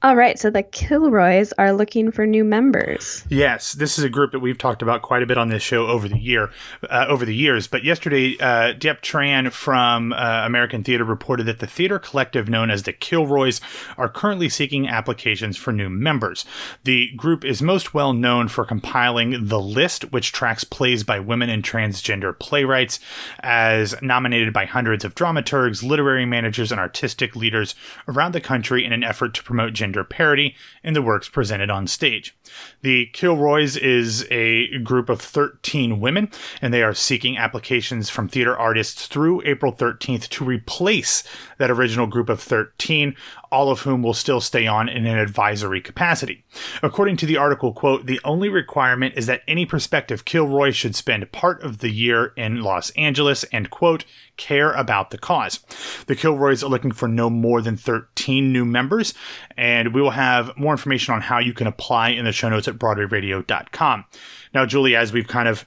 All 0.03 0.15
right, 0.15 0.39
so 0.39 0.49
the 0.49 0.63
Kilroys 0.63 1.53
are 1.59 1.73
looking 1.73 2.11
for 2.11 2.25
new 2.25 2.43
members. 2.43 3.23
Yes, 3.29 3.73
this 3.73 3.99
is 3.99 4.03
a 4.03 4.09
group 4.09 4.31
that 4.31 4.39
we've 4.39 4.57
talked 4.57 4.81
about 4.81 5.03
quite 5.03 5.21
a 5.21 5.27
bit 5.27 5.37
on 5.37 5.49
this 5.49 5.61
show 5.61 5.85
over 5.85 6.09
the 6.09 6.17
year, 6.17 6.49
uh, 6.89 7.05
over 7.07 7.23
the 7.23 7.35
years. 7.35 7.67
But 7.67 7.83
yesterday, 7.83 8.35
uh, 8.39 8.73
Tran 8.73 9.51
from 9.51 10.11
uh, 10.11 10.41
American 10.43 10.83
Theater 10.83 11.03
reported 11.03 11.43
that 11.43 11.59
the 11.59 11.67
theater 11.67 11.99
collective 11.99 12.49
known 12.49 12.71
as 12.71 12.81
the 12.81 12.93
Kilroys 12.93 13.61
are 13.95 14.09
currently 14.09 14.49
seeking 14.49 14.87
applications 14.87 15.55
for 15.55 15.71
new 15.71 15.87
members. 15.87 16.45
The 16.83 17.11
group 17.15 17.45
is 17.45 17.61
most 17.61 17.93
well 17.93 18.13
known 18.13 18.47
for 18.47 18.65
compiling 18.65 19.49
The 19.49 19.59
List, 19.59 20.11
which 20.11 20.31
tracks 20.31 20.63
plays 20.63 21.03
by 21.03 21.19
women 21.19 21.51
and 21.51 21.61
transgender 21.61 22.37
playwrights, 22.37 22.99
as 23.41 23.93
nominated 24.01 24.51
by 24.51 24.65
hundreds 24.65 25.05
of 25.05 25.13
dramaturgs, 25.13 25.83
literary 25.83 26.25
managers, 26.25 26.71
and 26.71 26.81
artistic 26.81 27.35
leaders 27.35 27.75
around 28.07 28.31
the 28.31 28.41
country 28.41 28.83
in 28.83 28.93
an 28.93 29.03
effort 29.03 29.35
to 29.35 29.43
promote 29.43 29.73
gender 29.73 29.90
gender 29.91 30.03
parity 30.05 30.55
in 30.83 30.93
the 30.93 31.01
works 31.01 31.27
presented 31.27 31.69
on 31.69 31.85
stage. 31.85 32.33
The 32.81 33.07
Kilroys 33.07 33.75
is 33.75 34.25
a 34.31 34.77
group 34.79 35.09
of 35.09 35.19
13 35.21 35.99
women, 35.99 36.31
and 36.61 36.73
they 36.73 36.81
are 36.81 36.93
seeking 36.93 37.37
applications 37.37 38.09
from 38.09 38.29
theater 38.29 38.57
artists 38.57 39.07
through 39.07 39.41
April 39.45 39.73
13th 39.73 40.29
to 40.29 40.45
replace 40.45 41.23
that 41.57 41.69
original 41.69 42.07
group 42.07 42.29
of 42.29 42.41
13. 42.41 43.15
all 43.51 43.69
of 43.69 43.81
whom 43.81 44.01
will 44.01 44.13
still 44.13 44.39
stay 44.39 44.65
on 44.65 44.87
in 44.87 45.05
an 45.05 45.17
advisory 45.17 45.81
capacity. 45.81 46.45
According 46.81 47.17
to 47.17 47.25
the 47.25 47.35
article, 47.35 47.73
quote, 47.73 48.05
the 48.05 48.21
only 48.23 48.47
requirement 48.47 49.15
is 49.17 49.25
that 49.25 49.41
any 49.45 49.65
prospective 49.65 50.23
Kilroy 50.23 50.71
should 50.71 50.95
spend 50.95 51.29
part 51.33 51.61
of 51.61 51.79
the 51.79 51.89
year 51.89 52.31
in 52.37 52.61
Los 52.61 52.91
Angeles 52.91 53.43
and, 53.51 53.69
quote, 53.69 54.05
care 54.41 54.71
about 54.71 55.11
the 55.11 55.17
cause. 55.19 55.59
The 56.07 56.15
Kilroys 56.15 56.63
are 56.63 56.69
looking 56.69 56.91
for 56.91 57.07
no 57.07 57.29
more 57.29 57.61
than 57.61 57.77
13 57.77 58.51
new 58.51 58.65
members, 58.65 59.13
and 59.55 59.93
we 59.93 60.01
will 60.01 60.11
have 60.11 60.57
more 60.57 60.73
information 60.73 61.13
on 61.13 61.21
how 61.21 61.37
you 61.37 61.53
can 61.53 61.67
apply 61.67 62.09
in 62.09 62.25
the 62.25 62.31
show 62.31 62.49
notes 62.49 62.67
at 62.67 62.79
BroadwayRadio.com. 62.79 64.05
Now, 64.53 64.65
Julie, 64.65 64.95
as 64.95 65.13
we've 65.13 65.27
kind 65.27 65.47
of 65.47 65.65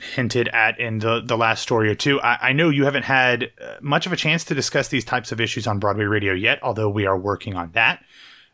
hinted 0.00 0.46
at 0.48 0.78
in 0.78 1.00
the, 1.00 1.20
the 1.24 1.36
last 1.36 1.60
story 1.60 1.90
or 1.90 1.94
two. 1.96 2.20
I, 2.20 2.50
I 2.50 2.52
know 2.52 2.70
you 2.70 2.84
haven't 2.84 3.02
had 3.02 3.50
uh, 3.60 3.74
much 3.80 4.06
of 4.06 4.12
a 4.12 4.16
chance 4.16 4.44
to 4.44 4.54
discuss 4.54 4.86
these 4.86 5.04
types 5.04 5.32
of 5.32 5.40
issues 5.40 5.66
on 5.66 5.80
Broadway 5.80 6.04
radio 6.04 6.32
yet, 6.34 6.60
although 6.62 6.88
we 6.88 7.04
are 7.04 7.18
working 7.18 7.56
on 7.56 7.72
that. 7.72 8.04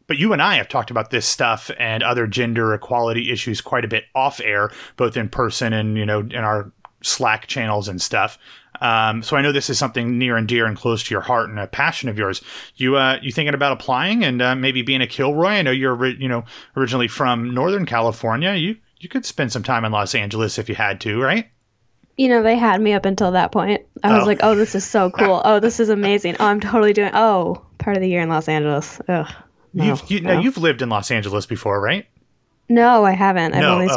But 0.07 0.16
you 0.16 0.33
and 0.33 0.40
I 0.40 0.57
have 0.57 0.68
talked 0.68 0.90
about 0.90 1.11
this 1.11 1.26
stuff 1.26 1.70
and 1.78 2.02
other 2.02 2.26
gender 2.26 2.72
equality 2.72 3.30
issues 3.30 3.61
quite 3.61 3.85
a 3.85 3.88
bit 3.88 4.04
off 4.14 4.40
air, 4.40 4.70
both 4.96 5.18
in 5.18 5.28
person 5.28 5.74
and, 5.74 5.98
you 5.98 6.07
know, 6.07 6.20
in 6.20 6.37
our 6.37 6.72
Slack 7.04 7.46
channels 7.46 7.88
and 7.88 8.00
stuff. 8.00 8.38
Um, 8.80 9.22
so 9.22 9.36
I 9.36 9.42
know 9.42 9.52
this 9.52 9.70
is 9.70 9.78
something 9.78 10.18
near 10.18 10.36
and 10.36 10.48
dear 10.48 10.66
and 10.66 10.76
close 10.76 11.04
to 11.04 11.14
your 11.14 11.20
heart 11.20 11.48
and 11.48 11.58
a 11.60 11.66
passion 11.68 12.08
of 12.08 12.18
yours. 12.18 12.42
You 12.76 12.96
uh, 12.96 13.18
you 13.22 13.30
thinking 13.30 13.54
about 13.54 13.72
applying 13.72 14.24
and 14.24 14.42
uh, 14.42 14.54
maybe 14.56 14.82
being 14.82 15.00
a 15.00 15.06
Kilroy? 15.06 15.46
I 15.48 15.62
know 15.62 15.70
you're 15.70 16.06
you 16.06 16.28
know 16.28 16.44
originally 16.76 17.06
from 17.08 17.54
Northern 17.54 17.86
California. 17.86 18.54
You 18.54 18.76
you 18.98 19.08
could 19.08 19.24
spend 19.24 19.52
some 19.52 19.62
time 19.62 19.84
in 19.84 19.92
Los 19.92 20.14
Angeles 20.14 20.58
if 20.58 20.68
you 20.68 20.74
had 20.74 21.00
to, 21.02 21.20
right? 21.20 21.48
You 22.16 22.28
know, 22.28 22.42
they 22.42 22.56
had 22.56 22.80
me 22.80 22.92
up 22.92 23.04
until 23.06 23.32
that 23.32 23.50
point. 23.52 23.82
I 24.02 24.12
was 24.14 24.22
Oh. 24.22 24.26
like, 24.26 24.40
"Oh, 24.42 24.54
this 24.54 24.74
is 24.74 24.84
so 24.84 25.10
cool. 25.18 25.40
Oh, 25.44 25.60
this 25.60 25.78
is 25.80 25.88
amazing. 25.88 26.36
Oh, 26.40 26.46
I'm 26.46 26.60
totally 26.60 26.92
doing. 26.92 27.10
Oh, 27.14 27.64
part 27.78 27.96
of 27.96 28.02
the 28.02 28.08
year 28.08 28.22
in 28.22 28.28
Los 28.28 28.48
Angeles. 28.48 29.00
Ugh. 29.08 29.26
No, 29.72 29.84
you've 29.84 30.10
you, 30.10 30.20
no. 30.20 30.34
now 30.34 30.40
you've 30.40 30.58
lived 30.58 30.82
in 30.82 30.88
Los 30.88 31.10
Angeles 31.10 31.46
before, 31.46 31.80
right? 31.80 32.06
No, 32.68 33.04
I 33.04 33.12
haven't. 33.12 33.54
I've 33.54 33.60
No, 33.60 33.74
only 33.74 33.86
okay. 33.86 33.94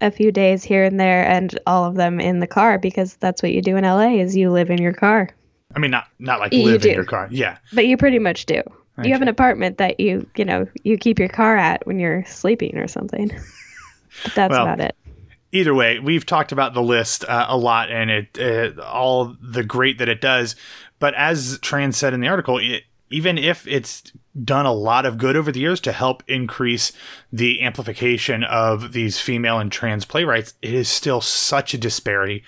A 0.00 0.10
few 0.10 0.30
days 0.32 0.62
here 0.64 0.84
and 0.84 0.98
there, 0.98 1.26
and 1.26 1.58
all 1.66 1.84
of 1.84 1.94
them 1.96 2.20
in 2.20 2.38
the 2.40 2.46
car 2.46 2.78
because 2.78 3.14
that's 3.16 3.42
what 3.42 3.52
you 3.52 3.62
do 3.62 3.76
in 3.76 3.84
LA. 3.84 4.16
Is 4.18 4.36
you 4.36 4.50
live 4.50 4.70
in 4.70 4.80
your 4.80 4.92
car, 4.92 5.28
I 5.74 5.78
mean, 5.78 5.90
not 5.90 6.06
not 6.18 6.40
like 6.40 6.52
You 6.52 6.62
live 6.64 6.84
in 6.84 6.94
your 6.94 7.04
car. 7.04 7.28
Yeah, 7.30 7.58
but 7.72 7.86
you 7.86 7.96
pretty 7.96 8.18
much 8.18 8.46
do. 8.46 8.62
You 9.02 9.12
have 9.12 9.22
an 9.22 9.28
apartment 9.28 9.78
that 9.78 10.00
you 10.00 10.28
you 10.36 10.44
know 10.44 10.66
you 10.82 10.98
keep 10.98 11.18
your 11.20 11.28
car 11.28 11.56
at 11.56 11.86
when 11.86 11.98
you're 12.00 12.24
sleeping 12.26 12.76
or 12.78 12.88
something. 12.88 13.28
but 14.24 14.34
that's 14.34 14.50
Well, 14.50 14.62
about 14.64 14.80
it. 14.80 14.96
either 15.52 15.72
way, 15.72 16.00
we've 16.00 16.26
talked 16.26 16.50
about 16.50 16.74
the 16.74 16.82
list 16.82 17.24
uh, 17.24 17.46
a 17.48 17.56
lot 17.56 17.90
and 17.92 18.10
it 18.10 18.38
uh, 18.40 18.82
all 18.82 19.36
the 19.40 19.62
great 19.62 19.98
that 19.98 20.08
it 20.08 20.20
does. 20.20 20.56
But 20.98 21.14
as 21.14 21.58
Tran 21.60 21.94
said 21.94 22.12
in 22.12 22.20
the 22.20 22.26
article, 22.26 22.58
it, 22.58 22.82
even 23.10 23.38
if 23.38 23.66
it's 23.66 24.12
done 24.44 24.66
a 24.66 24.72
lot 24.72 25.04
of 25.04 25.18
good 25.18 25.36
over 25.36 25.50
the 25.50 25.60
years 25.60 25.80
to 25.80 25.92
help 25.92 26.22
increase 26.28 26.92
the 27.32 27.62
amplification 27.62 28.44
of 28.44 28.92
these 28.92 29.18
female 29.18 29.58
and 29.58 29.72
trans 29.72 30.04
playwrights, 30.04 30.54
it 30.62 30.74
is 30.74 30.88
still 30.88 31.20
such 31.20 31.74
a 31.74 31.78
disparity 31.78 32.44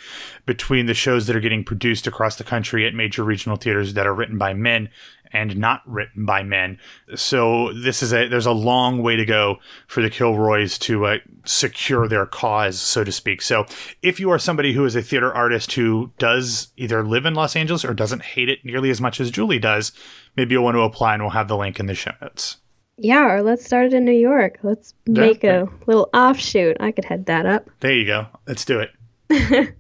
between 0.46 0.87
the 0.87 0.94
shows 0.94 1.27
that 1.27 1.35
are 1.35 1.40
getting 1.40 1.64
produced 1.64 2.07
across 2.07 2.37
the 2.37 2.44
country 2.44 2.87
at 2.87 2.94
major 2.94 3.25
regional 3.25 3.57
theaters 3.57 3.94
that 3.94 4.07
are 4.07 4.14
written 4.14 4.38
by 4.38 4.55
men 4.55 4.88
and 5.33 5.57
not 5.57 5.83
written 5.87 6.25
by 6.25 6.43
men. 6.43 6.79
So 7.14 7.73
this 7.73 8.03
is 8.03 8.12
a 8.12 8.29
there's 8.29 8.47
a 8.47 8.53
long 8.53 9.03
way 9.03 9.16
to 9.16 9.25
go 9.25 9.57
for 9.87 10.03
the 10.03 10.11
Kilroys 10.11 10.79
to 10.81 11.07
uh, 11.07 11.19
secure 11.45 12.09
their 12.09 12.27
cause, 12.27 12.81
so 12.81 13.05
to 13.05 13.12
speak. 13.12 13.43
So 13.43 13.66
if 14.03 14.21
you 14.21 14.31
are 14.31 14.38
somebody 14.38 14.73
who 14.73 14.85
is 14.85 14.97
a 14.97 15.03
theater 15.03 15.33
artist 15.33 15.73
who 15.73 16.12
does 16.19 16.69
either 16.77 17.05
live 17.05 17.27
in 17.27 17.35
Los 17.35 17.57
Angeles 17.57 17.85
or 17.85 17.95
doesn't 17.95 18.23
hate 18.23 18.49
it 18.49 18.64
nearly 18.64 18.90
as 18.90 19.01
much 19.01 19.21
as 19.21 19.31
Julie 19.31 19.59
does, 19.59 19.93
maybe 20.37 20.53
you'll 20.55 20.64
want 20.64 20.77
to 20.77 20.83
apply, 20.83 21.14
and 21.14 21.23
we'll 21.23 21.31
have 21.31 21.49
the 21.49 21.57
link 21.57 21.81
in 21.81 21.87
the 21.87 21.95
show 21.95 22.12
notes. 22.21 22.59
Yeah, 22.97 23.27
or 23.33 23.43
let's 23.43 23.64
start 23.64 23.87
it 23.87 23.95
in 23.95 24.05
New 24.05 24.12
York. 24.12 24.59
Let's 24.62 24.93
make 25.07 25.43
yeah. 25.43 25.62
a 25.62 25.87
little 25.87 26.11
offshoot. 26.12 26.77
I 26.81 26.93
could 26.93 27.07
head 27.07 27.27
that 27.27 27.47
up. 27.47 27.71
There 27.81 27.95
you 27.95 28.05
go. 28.05 28.27
Let's 28.47 28.66
do 28.66 28.81
it. 28.81 29.75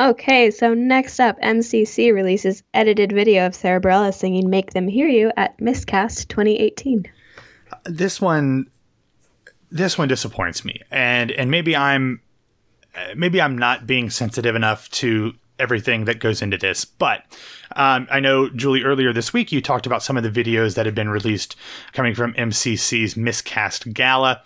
Okay, 0.00 0.50
so 0.50 0.74
next 0.74 1.20
up, 1.20 1.40
MCC 1.40 2.12
releases 2.12 2.64
edited 2.74 3.12
video 3.12 3.46
of 3.46 3.54
Sarah 3.54 3.80
Bareilles 3.80 4.14
singing 4.14 4.50
"Make 4.50 4.72
Them 4.72 4.88
Hear 4.88 5.06
You" 5.06 5.30
at 5.36 5.60
Miscast 5.60 6.28
2018. 6.28 7.04
this 7.84 8.20
one 8.20 8.66
this 9.70 9.98
one 9.98 10.08
disappoints 10.08 10.64
me 10.64 10.80
and 10.90 11.30
and 11.32 11.50
maybe 11.50 11.76
i'm 11.76 12.20
maybe 13.16 13.40
i'm 13.40 13.58
not 13.58 13.86
being 13.86 14.10
sensitive 14.10 14.54
enough 14.54 14.88
to 14.90 15.32
everything 15.58 16.04
that 16.04 16.20
goes 16.20 16.42
into 16.42 16.56
this 16.56 16.84
but 16.84 17.22
um, 17.76 18.06
i 18.10 18.20
know 18.20 18.48
julie 18.50 18.82
earlier 18.82 19.12
this 19.12 19.32
week 19.32 19.50
you 19.52 19.60
talked 19.60 19.86
about 19.86 20.02
some 20.02 20.16
of 20.16 20.22
the 20.22 20.30
videos 20.30 20.74
that 20.74 20.86
have 20.86 20.94
been 20.94 21.08
released 21.08 21.56
coming 21.92 22.14
from 22.14 22.32
mcc's 22.34 23.16
miscast 23.16 23.92
gala 23.92 24.42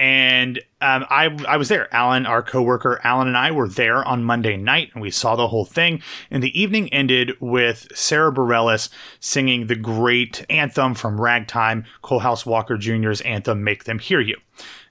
and 0.00 0.58
um, 0.80 1.04
I, 1.10 1.26
I 1.46 1.58
was 1.58 1.68
there. 1.68 1.94
Alan, 1.94 2.24
our 2.24 2.42
coworker, 2.42 3.02
Alan 3.04 3.28
and 3.28 3.36
I 3.36 3.50
were 3.50 3.68
there 3.68 4.02
on 4.02 4.24
Monday 4.24 4.56
night, 4.56 4.88
and 4.94 5.02
we 5.02 5.10
saw 5.10 5.36
the 5.36 5.48
whole 5.48 5.66
thing. 5.66 6.02
And 6.30 6.42
the 6.42 6.58
evening 6.58 6.90
ended 6.90 7.32
with 7.38 7.86
Sarah 7.94 8.32
Bareilles 8.32 8.88
singing 9.20 9.66
the 9.66 9.76
great 9.76 10.46
anthem 10.48 10.94
from 10.94 11.20
Ragtime, 11.20 11.84
Coalhouse 12.02 12.46
Walker 12.46 12.78
Jr.'s 12.78 13.20
anthem, 13.20 13.62
"Make 13.62 13.84
Them 13.84 13.98
Hear 13.98 14.20
You." 14.20 14.38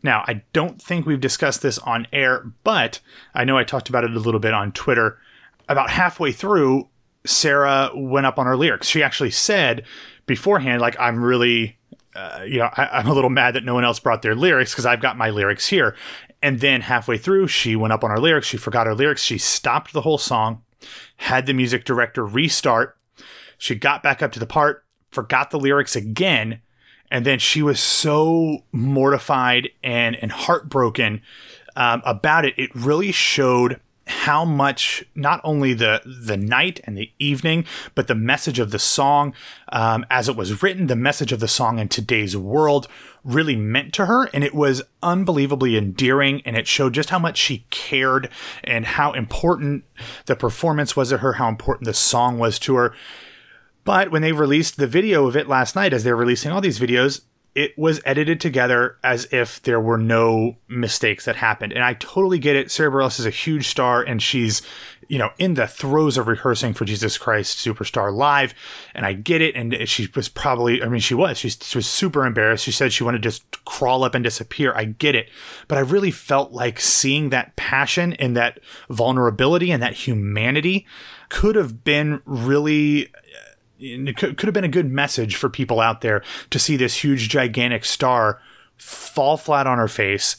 Now, 0.03 0.23
I 0.27 0.43
don't 0.53 0.79
think 0.79 1.07
we've 1.07 1.19
discussed 1.19 1.63
this 1.63 1.79
on 1.79 2.05
air, 2.13 2.45
but 2.63 2.99
I 3.33 3.45
know 3.45 3.57
I 3.57 3.63
talked 3.63 3.89
about 3.89 4.03
it 4.03 4.15
a 4.15 4.19
little 4.19 4.39
bit 4.39 4.53
on 4.53 4.71
Twitter. 4.73 5.17
About 5.67 5.89
halfway 5.89 6.31
through, 6.31 6.87
Sarah 7.25 7.89
went 7.95 8.27
up 8.27 8.37
on 8.37 8.45
her 8.45 8.55
lyrics. 8.55 8.87
She 8.87 9.01
actually 9.01 9.31
said 9.31 9.85
beforehand, 10.27 10.81
like, 10.81 10.99
I'm 10.99 11.23
really 11.23 11.78
uh, 12.15 12.43
you 12.45 12.59
know, 12.59 12.69
I, 12.75 12.99
I'm 12.99 13.07
a 13.07 13.13
little 13.13 13.29
mad 13.29 13.55
that 13.55 13.63
no 13.63 13.73
one 13.73 13.83
else 13.83 13.99
brought 13.99 14.21
their 14.21 14.35
lyrics 14.35 14.71
because 14.71 14.85
I've 14.85 15.01
got 15.01 15.17
my 15.17 15.29
lyrics 15.29 15.67
here. 15.67 15.95
And 16.41 16.59
then 16.59 16.81
halfway 16.81 17.17
through, 17.17 17.47
she 17.47 17.75
went 17.75 17.93
up 17.93 18.03
on 18.03 18.09
her 18.09 18.19
lyrics. 18.19 18.47
She 18.47 18.57
forgot 18.57 18.87
her 18.87 18.95
lyrics. 18.95 19.21
She 19.21 19.37
stopped 19.37 19.93
the 19.93 20.01
whole 20.01 20.17
song, 20.17 20.63
had 21.17 21.45
the 21.45 21.53
music 21.53 21.83
director 21.85 22.25
restart. 22.25 22.97
She 23.57 23.75
got 23.75 24.01
back 24.01 24.21
up 24.23 24.31
to 24.33 24.39
the 24.39 24.45
part, 24.45 24.85
forgot 25.11 25.51
the 25.51 25.59
lyrics 25.59 25.95
again. 25.95 26.61
And 27.11 27.25
then 27.25 27.39
she 27.39 27.61
was 27.61 27.79
so 27.79 28.63
mortified 28.71 29.69
and, 29.83 30.15
and 30.15 30.31
heartbroken 30.31 31.21
um, 31.75 32.01
about 32.05 32.45
it. 32.45 32.53
It 32.57 32.69
really 32.73 33.11
showed 33.11 33.79
how 34.09 34.43
much 34.43 35.03
not 35.13 35.39
only 35.43 35.73
the 35.73 36.01
the 36.05 36.35
night 36.35 36.79
and 36.85 36.97
the 36.97 37.11
evening, 37.19 37.63
but 37.93 38.07
the 38.07 38.15
message 38.15 38.57
of 38.57 38.71
the 38.71 38.79
song 38.79 39.33
um, 39.71 40.03
as 40.09 40.27
it 40.27 40.35
was 40.35 40.63
written, 40.63 40.87
the 40.87 40.95
message 40.95 41.31
of 41.31 41.39
the 41.39 41.47
song 41.47 41.77
in 41.77 41.87
today's 41.87 42.35
world 42.35 42.87
really 43.23 43.55
meant 43.55 43.93
to 43.93 44.07
her, 44.07 44.27
and 44.33 44.43
it 44.43 44.55
was 44.55 44.81
unbelievably 45.03 45.77
endearing, 45.77 46.41
and 46.43 46.57
it 46.57 46.67
showed 46.67 46.93
just 46.93 47.11
how 47.11 47.19
much 47.19 47.37
she 47.37 47.65
cared 47.69 48.29
and 48.63 48.85
how 48.85 49.11
important 49.11 49.83
the 50.25 50.35
performance 50.35 50.95
was 50.95 51.09
to 51.09 51.19
her, 51.19 51.33
how 51.33 51.47
important 51.47 51.85
the 51.85 51.93
song 51.93 52.39
was 52.39 52.57
to 52.57 52.75
her. 52.75 52.93
But 53.83 54.11
when 54.11 54.21
they 54.21 54.31
released 54.31 54.77
the 54.77 54.87
video 54.87 55.27
of 55.27 55.35
it 55.35 55.47
last 55.47 55.75
night, 55.75 55.93
as 55.93 56.03
they're 56.03 56.15
releasing 56.15 56.51
all 56.51 56.61
these 56.61 56.79
videos, 56.79 57.21
it 57.55 57.77
was 57.77 57.99
edited 58.05 58.39
together 58.39 58.97
as 59.03 59.27
if 59.31 59.61
there 59.63 59.79
were 59.79 59.97
no 59.97 60.55
mistakes 60.67 61.25
that 61.25 61.35
happened. 61.35 61.73
And 61.73 61.83
I 61.83 61.93
totally 61.95 62.39
get 62.39 62.55
it. 62.55 62.69
Sarah 62.69 62.91
Bareilles 62.91 63.19
is 63.19 63.25
a 63.25 63.31
huge 63.31 63.67
star 63.67 64.03
and 64.03 64.21
she's, 64.21 64.61
you 65.07 65.17
know, 65.17 65.31
in 65.39 65.55
the 65.55 65.67
throes 65.67 66.17
of 66.17 66.27
rehearsing 66.27 66.73
for 66.73 66.85
Jesus 66.85 67.17
Christ 67.17 67.57
Superstar 67.57 68.13
Live. 68.13 68.53
And 68.93 69.05
I 69.05 69.13
get 69.13 69.41
it. 69.41 69.55
And 69.55 69.87
she 69.89 70.07
was 70.15 70.29
probably, 70.29 70.83
I 70.83 70.87
mean, 70.87 71.01
she 71.01 71.15
was, 71.15 71.39
she, 71.39 71.49
she 71.49 71.77
was 71.77 71.87
super 71.87 72.25
embarrassed. 72.25 72.63
She 72.63 72.71
said 72.71 72.93
she 72.93 73.03
wanted 73.03 73.23
to 73.23 73.29
just 73.29 73.65
crawl 73.65 74.03
up 74.03 74.13
and 74.13 74.23
disappear. 74.23 74.71
I 74.75 74.85
get 74.85 75.15
it. 75.15 75.29
But 75.67 75.79
I 75.79 75.81
really 75.81 76.11
felt 76.11 76.51
like 76.51 76.79
seeing 76.79 77.29
that 77.29 77.55
passion 77.55 78.13
and 78.13 78.37
that 78.37 78.59
vulnerability 78.89 79.71
and 79.71 79.81
that 79.81 79.93
humanity 79.93 80.85
could 81.29 81.55
have 81.55 81.83
been 81.83 82.21
really 82.25 83.11
it 83.79 84.17
could, 84.17 84.41
have 84.41 84.53
been 84.53 84.63
a 84.63 84.69
good 84.69 84.91
message 84.91 85.35
for 85.35 85.49
people 85.49 85.79
out 85.79 86.01
there 86.01 86.23
to 86.49 86.59
see 86.59 86.75
this 86.75 87.03
huge 87.03 87.29
gigantic 87.29 87.85
star 87.85 88.41
fall 88.77 89.37
flat 89.37 89.67
on 89.67 89.77
her 89.77 89.87
face 89.87 90.37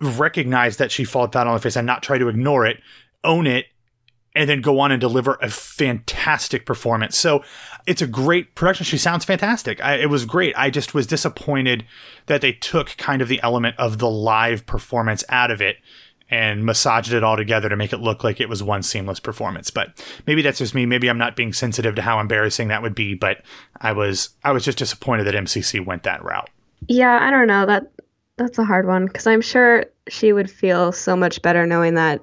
recognize 0.00 0.78
that 0.78 0.90
she 0.90 1.04
fell 1.04 1.30
flat 1.30 1.46
on 1.46 1.52
her 1.52 1.58
face 1.58 1.76
and 1.76 1.86
not 1.86 2.02
try 2.02 2.18
to 2.18 2.28
ignore 2.28 2.66
it 2.66 2.80
own 3.24 3.46
it 3.46 3.66
and 4.34 4.48
then 4.48 4.60
go 4.60 4.78
on 4.78 4.92
and 4.92 5.00
deliver 5.00 5.34
a 5.42 5.50
fantastic 5.50 6.64
performance. 6.64 7.18
So 7.18 7.42
it's 7.86 8.00
a 8.00 8.06
great 8.06 8.54
production. 8.54 8.84
She 8.84 8.96
sounds 8.96 9.24
fantastic. 9.24 9.82
I, 9.84 9.96
it 9.96 10.08
was 10.08 10.24
great. 10.24 10.54
I 10.56 10.70
just 10.70 10.94
was 10.94 11.06
disappointed 11.06 11.84
that 12.26 12.40
they 12.40 12.52
took 12.52 12.96
kind 12.96 13.22
of 13.22 13.28
the 13.28 13.42
element 13.42 13.76
of 13.78 13.98
the 13.98 14.10
live 14.10 14.66
performance 14.66 15.24
out 15.28 15.50
of 15.50 15.60
it 15.60 15.78
and 16.30 16.64
massaged 16.64 17.12
it 17.12 17.24
all 17.24 17.36
together 17.36 17.68
to 17.68 17.76
make 17.76 17.92
it 17.92 17.98
look 17.98 18.22
like 18.22 18.40
it 18.40 18.48
was 18.48 18.62
one 18.62 18.82
seamless 18.82 19.20
performance. 19.20 19.70
But 19.70 20.02
maybe 20.26 20.42
that's 20.42 20.58
just 20.58 20.74
me. 20.74 20.86
Maybe 20.86 21.08
I'm 21.08 21.18
not 21.18 21.36
being 21.36 21.52
sensitive 21.52 21.96
to 21.96 22.02
how 22.02 22.20
embarrassing 22.20 22.68
that 22.68 22.82
would 22.82 22.94
be, 22.94 23.14
but 23.14 23.42
I 23.80 23.92
was 23.92 24.30
I 24.44 24.52
was 24.52 24.64
just 24.64 24.78
disappointed 24.78 25.24
that 25.24 25.34
MCC 25.34 25.84
went 25.84 26.04
that 26.04 26.24
route. 26.24 26.48
Yeah, 26.86 27.18
I 27.20 27.30
don't 27.30 27.48
know 27.48 27.66
that 27.66 27.90
that's 28.36 28.58
a 28.58 28.64
hard 28.64 28.86
one 28.86 29.06
because 29.06 29.26
I'm 29.26 29.42
sure 29.42 29.86
she 30.08 30.32
would 30.32 30.50
feel 30.50 30.92
so 30.92 31.16
much 31.16 31.42
better 31.42 31.66
knowing 31.66 31.94
that 31.94 32.22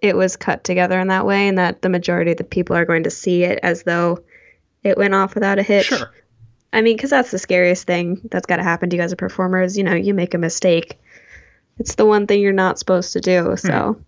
it 0.00 0.16
was 0.16 0.36
cut 0.36 0.62
together 0.62 1.00
in 1.00 1.08
that 1.08 1.26
way 1.26 1.48
and 1.48 1.58
that 1.58 1.82
the 1.82 1.88
majority 1.88 2.30
of 2.32 2.36
the 2.36 2.44
people 2.44 2.76
are 2.76 2.84
going 2.84 3.02
to 3.02 3.10
see 3.10 3.42
it 3.42 3.58
as 3.62 3.82
though 3.82 4.22
it 4.84 4.96
went 4.96 5.14
off 5.14 5.34
without 5.34 5.58
a 5.58 5.62
hitch. 5.62 5.86
Sure. 5.86 6.12
I 6.72 6.82
mean, 6.82 6.96
because 6.96 7.10
that's 7.10 7.30
the 7.30 7.38
scariest 7.38 7.86
thing 7.86 8.20
that's 8.30 8.46
got 8.46 8.58
to 8.58 8.62
happen 8.62 8.90
to 8.90 8.96
you 8.96 9.02
as 9.02 9.12
a 9.12 9.16
performer 9.16 9.62
is, 9.62 9.76
you 9.76 9.84
know, 9.84 9.94
you 9.94 10.14
make 10.14 10.34
a 10.34 10.38
mistake. 10.38 11.00
It's 11.78 11.94
the 11.94 12.06
one 12.06 12.26
thing 12.26 12.40
you're 12.40 12.52
not 12.52 12.78
supposed 12.78 13.12
to 13.12 13.20
do. 13.20 13.54
So. 13.56 13.68
Mm. 13.68 14.04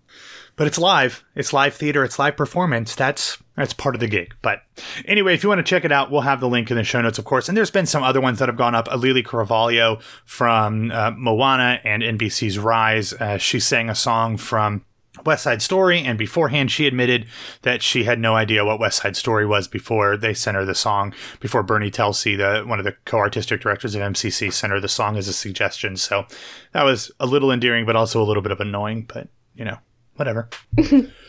But 0.57 0.67
it's 0.67 0.79
live. 0.79 1.25
It's 1.35 1.55
live 1.55 1.75
theater. 1.75 2.05
It's 2.05 2.19
live 2.19 2.37
performance. 2.37 2.95
That's 2.95 3.39
that's 3.57 3.73
part 3.73 3.95
of 3.95 4.01
the 4.01 4.09
gig. 4.09 4.35
But 4.43 4.63
anyway, 5.07 5.33
if 5.33 5.43
you 5.43 5.49
want 5.49 5.61
to 5.61 5.63
check 5.63 5.87
it 5.87 5.93
out, 5.93 6.11
we'll 6.11 6.21
have 6.21 6.41
the 6.41 6.49
link 6.49 6.71
in 6.71 6.77
the 6.77 6.85
show 6.85 7.01
notes, 7.01 7.19
of 7.19 7.25
course. 7.25 7.49
And 7.49 7.57
there's 7.57 7.71
been 7.71 7.87
some 7.87 8.03
other 8.03 8.21
ones 8.21 8.41
that 8.41 8.49
have 8.49 8.59
gone 8.59 8.75
up. 8.75 8.89
Auli'i 8.89 9.25
Cravalho 9.25 10.03
from 10.27 10.91
uh, 10.91 11.13
Moana 11.17 11.81
and 11.85 12.03
NBC's 12.03 12.59
Rise. 12.59 13.15
Uh, 13.15 13.39
she 13.39 13.59
sang 13.59 13.89
a 13.89 13.95
song 13.95 14.37
from 14.37 14.85
West 15.25 15.45
Side 15.45 15.63
Story, 15.63 16.01
and 16.01 16.19
beforehand, 16.19 16.71
she 16.71 16.87
admitted 16.87 17.27
that 17.63 17.83
she 17.83 18.05
had 18.05 18.19
no 18.19 18.35
idea 18.35 18.65
what 18.65 18.81
West 18.81 19.03
Side 19.03 19.17
Story 19.17 19.47
was 19.47 19.69
before 19.69 20.17
they 20.17 20.35
sent 20.35 20.57
her 20.57 20.65
the 20.65 20.75
song. 20.75 21.15
Before 21.41 21.63
Bernie 21.63 21.91
Telsey, 21.91 22.37
the 22.37 22.67
one 22.67 22.79
of 22.79 22.85
the 22.85 22.97
co-artistic 23.05 23.61
directors 23.61 23.95
of 23.95 24.03
MCC, 24.03 24.53
sent 24.53 24.73
her 24.73 24.81
the 24.81 24.89
song 24.89 25.17
as 25.17 25.29
a 25.29 25.33
suggestion. 25.33 25.97
So 25.97 26.27
that 26.73 26.85
was 26.85 27.11
a 27.21 27.27
little 27.27 27.53
endearing, 27.53 27.87
but 27.87 27.97
also 27.97 28.23
a 28.23 28.25
little 28.25 28.43
bit 28.43 28.53
of 28.53 28.61
annoying. 28.61 29.07
But 29.13 29.29
you 29.55 29.65
know, 29.65 29.79
whatever. 30.17 30.49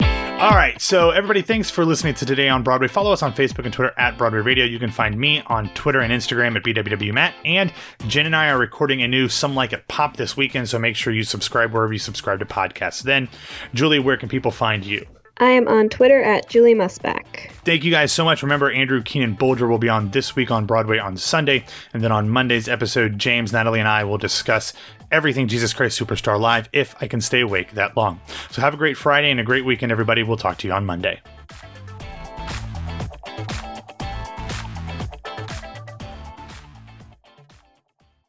All 0.42 0.56
right, 0.56 0.82
so 0.82 1.12
everybody, 1.12 1.44
thanks 1.44 1.70
for 1.70 1.86
listening 1.86 2.16
to 2.16 2.26
Today 2.26 2.50
on 2.50 2.64
Broadway. 2.64 2.88
Follow 2.88 3.14
us 3.14 3.22
on 3.22 3.32
Facebook 3.32 3.66
and 3.66 3.72
Twitter 3.72 3.94
at 3.96 4.18
Broadway 4.18 4.40
Radio. 4.40 4.66
You 4.66 4.80
can 4.80 4.90
find 4.90 5.16
me 5.16 5.44
on 5.46 5.70
Twitter 5.76 6.00
and 6.00 6.12
Instagram 6.12 6.56
at 6.56 6.64
BWWMatt. 6.64 7.34
And 7.46 7.72
Jen 8.08 8.26
and 8.26 8.36
I 8.36 8.50
are 8.50 8.58
recording 8.58 9.04
a 9.04 9.08
new 9.08 9.30
Some 9.30 9.54
Like 9.54 9.72
It 9.72 9.88
Pop 9.88 10.18
this 10.18 10.36
weekend, 10.36 10.68
so 10.68 10.80
make 10.80 10.96
sure 10.96 11.14
you 11.14 11.24
subscribe 11.24 11.72
wherever 11.72 11.94
you 11.94 12.00
subscribe 12.00 12.40
to 12.40 12.46
podcasts. 12.46 13.04
Then, 13.04 13.30
Julie, 13.76 14.00
where 14.00 14.18
can 14.18 14.30
people 14.30 14.50
find 14.50 14.84
you? 14.84 15.06
I 15.38 15.52
am 15.52 15.68
on 15.68 15.90
Twitter 15.90 16.24
at 16.24 16.50
Julie 16.50 16.74
Musback. 16.74 17.52
Thank 17.64 17.84
you 17.84 17.92
guys 17.92 18.12
so 18.12 18.26
much. 18.26 18.42
Remember, 18.42 18.72
Andrew 18.72 19.04
Keenan 19.04 19.38
Bolger 19.38 19.70
will 19.70 19.78
be 19.78 19.90
on 19.90 20.10
this 20.10 20.36
week 20.36 20.50
on 20.50 20.66
Broadway 20.66 20.98
on 20.98 21.18
Sunday. 21.18 21.66
And 21.94 22.04
then 22.04 22.12
on 22.12 22.30
Monday's 22.30 22.68
episode, 22.68 23.20
James, 23.20 23.54
Natalie, 23.54 23.80
and 23.80 23.88
I 23.88 24.06
will 24.06 24.18
discuss 24.18 24.74
everything 25.12 25.48
Jesus 25.48 25.74
Christ 25.74 26.00
Superstar 26.00 26.40
Live 26.40 26.70
if 26.72 26.96
I 27.02 27.08
can 27.08 27.22
stay 27.22 27.42
awake 27.42 27.72
that 27.72 27.96
long. 27.98 28.20
So 28.50 28.62
have 28.62 28.74
a 28.74 28.78
great 28.78 28.98
Friday 28.98 29.32
and 29.32 29.40
a 29.40 29.44
great 29.44 29.66
weekend, 29.66 29.92
everybody. 29.92 30.24
We'll 30.24 30.38
talk 30.38 30.58
to 30.60 30.68
you 30.68 30.74
on 30.74 30.86
Monday. 30.86 31.22